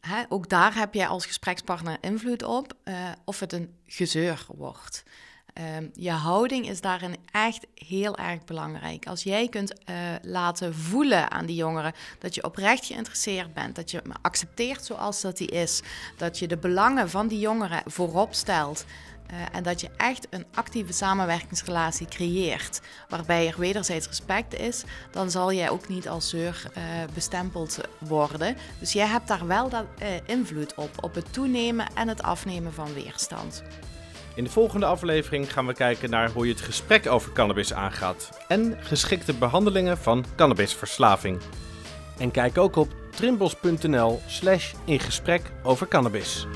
hè, 0.00 0.24
ook 0.28 0.48
daar 0.48 0.74
heb 0.74 0.94
jij 0.94 1.06
als 1.06 1.26
gesprekspartner 1.26 1.96
invloed 2.00 2.42
op 2.42 2.76
of 3.24 3.40
het 3.40 3.52
een 3.52 3.74
gezeur 3.86 4.46
wordt. 4.54 5.04
Ehm, 5.54 5.86
je 5.92 6.10
houding 6.10 6.68
is 6.68 6.80
daarin 6.80 7.16
echt 7.30 7.66
heel 7.74 8.16
erg 8.16 8.44
belangrijk. 8.44 9.06
Als 9.06 9.22
jij 9.22 9.48
kunt 9.48 9.84
eh, 9.84 9.96
laten 10.22 10.74
voelen 10.74 11.30
aan 11.30 11.46
die 11.46 11.56
jongeren 11.56 11.92
dat 12.18 12.34
je 12.34 12.44
oprecht 12.44 12.86
geïnteresseerd 12.86 13.54
bent, 13.54 13.76
dat 13.76 13.90
je 13.90 14.02
accepteert 14.22 14.84
zoals 14.84 15.20
dat 15.20 15.38
hij 15.38 15.46
is, 15.46 15.82
dat 16.16 16.38
je 16.38 16.48
de 16.48 16.56
belangen 16.56 17.10
van 17.10 17.28
die 17.28 17.38
jongeren 17.38 17.82
voorop 17.86 18.34
stelt. 18.34 18.84
eh, 19.26 19.36
en 19.52 19.62
dat 19.62 19.80
je 19.80 19.90
echt 19.96 20.26
een 20.30 20.46
actieve 20.54 20.92
samenwerkingsrelatie 20.92 22.06
creëert, 22.08 22.80
waarbij 23.08 23.48
er 23.48 23.58
wederzijds 23.58 24.06
respect 24.06 24.54
is, 24.54 24.84
dan 25.10 25.30
zal 25.30 25.52
jij 25.52 25.70
ook 25.70 25.88
niet 25.88 26.08
als 26.08 26.28
zeur 26.28 26.70
eh, 26.74 26.82
bestempeld 27.14 27.78
worden. 27.98 28.56
Dus 28.78 28.92
jij 28.92 29.06
hebt 29.06 29.28
daar 29.28 29.46
wel 29.46 29.68
dat, 29.68 29.86
invloed 30.26 30.74
op, 30.74 31.04
op 31.04 31.14
het 31.14 31.32
toenemen 31.32 31.86
en 31.94 32.08
het 32.08 32.22
afnemen 32.22 32.72
van 32.72 32.94
weerstand. 32.94 33.62
In 34.34 34.44
de 34.44 34.50
volgende 34.50 34.86
aflevering 34.86 35.52
gaan 35.52 35.66
we 35.66 35.74
kijken 35.74 36.10
naar 36.10 36.30
hoe 36.30 36.46
je 36.46 36.52
het 36.52 36.62
gesprek 36.62 37.06
over 37.06 37.32
cannabis 37.32 37.72
aangaat 37.72 38.28
en 38.48 38.76
geschikte 38.80 39.34
behandelingen 39.34 39.98
van 39.98 40.24
cannabisverslaving. 40.36 41.40
En 42.18 42.30
kijk 42.30 42.58
ook 42.58 42.76
op 42.76 42.88
trimbos.nl 43.10 44.20
slash 44.26 44.72
in 44.84 45.00
gesprek 45.00 45.42
over 45.62 45.88
cannabis. 45.88 46.46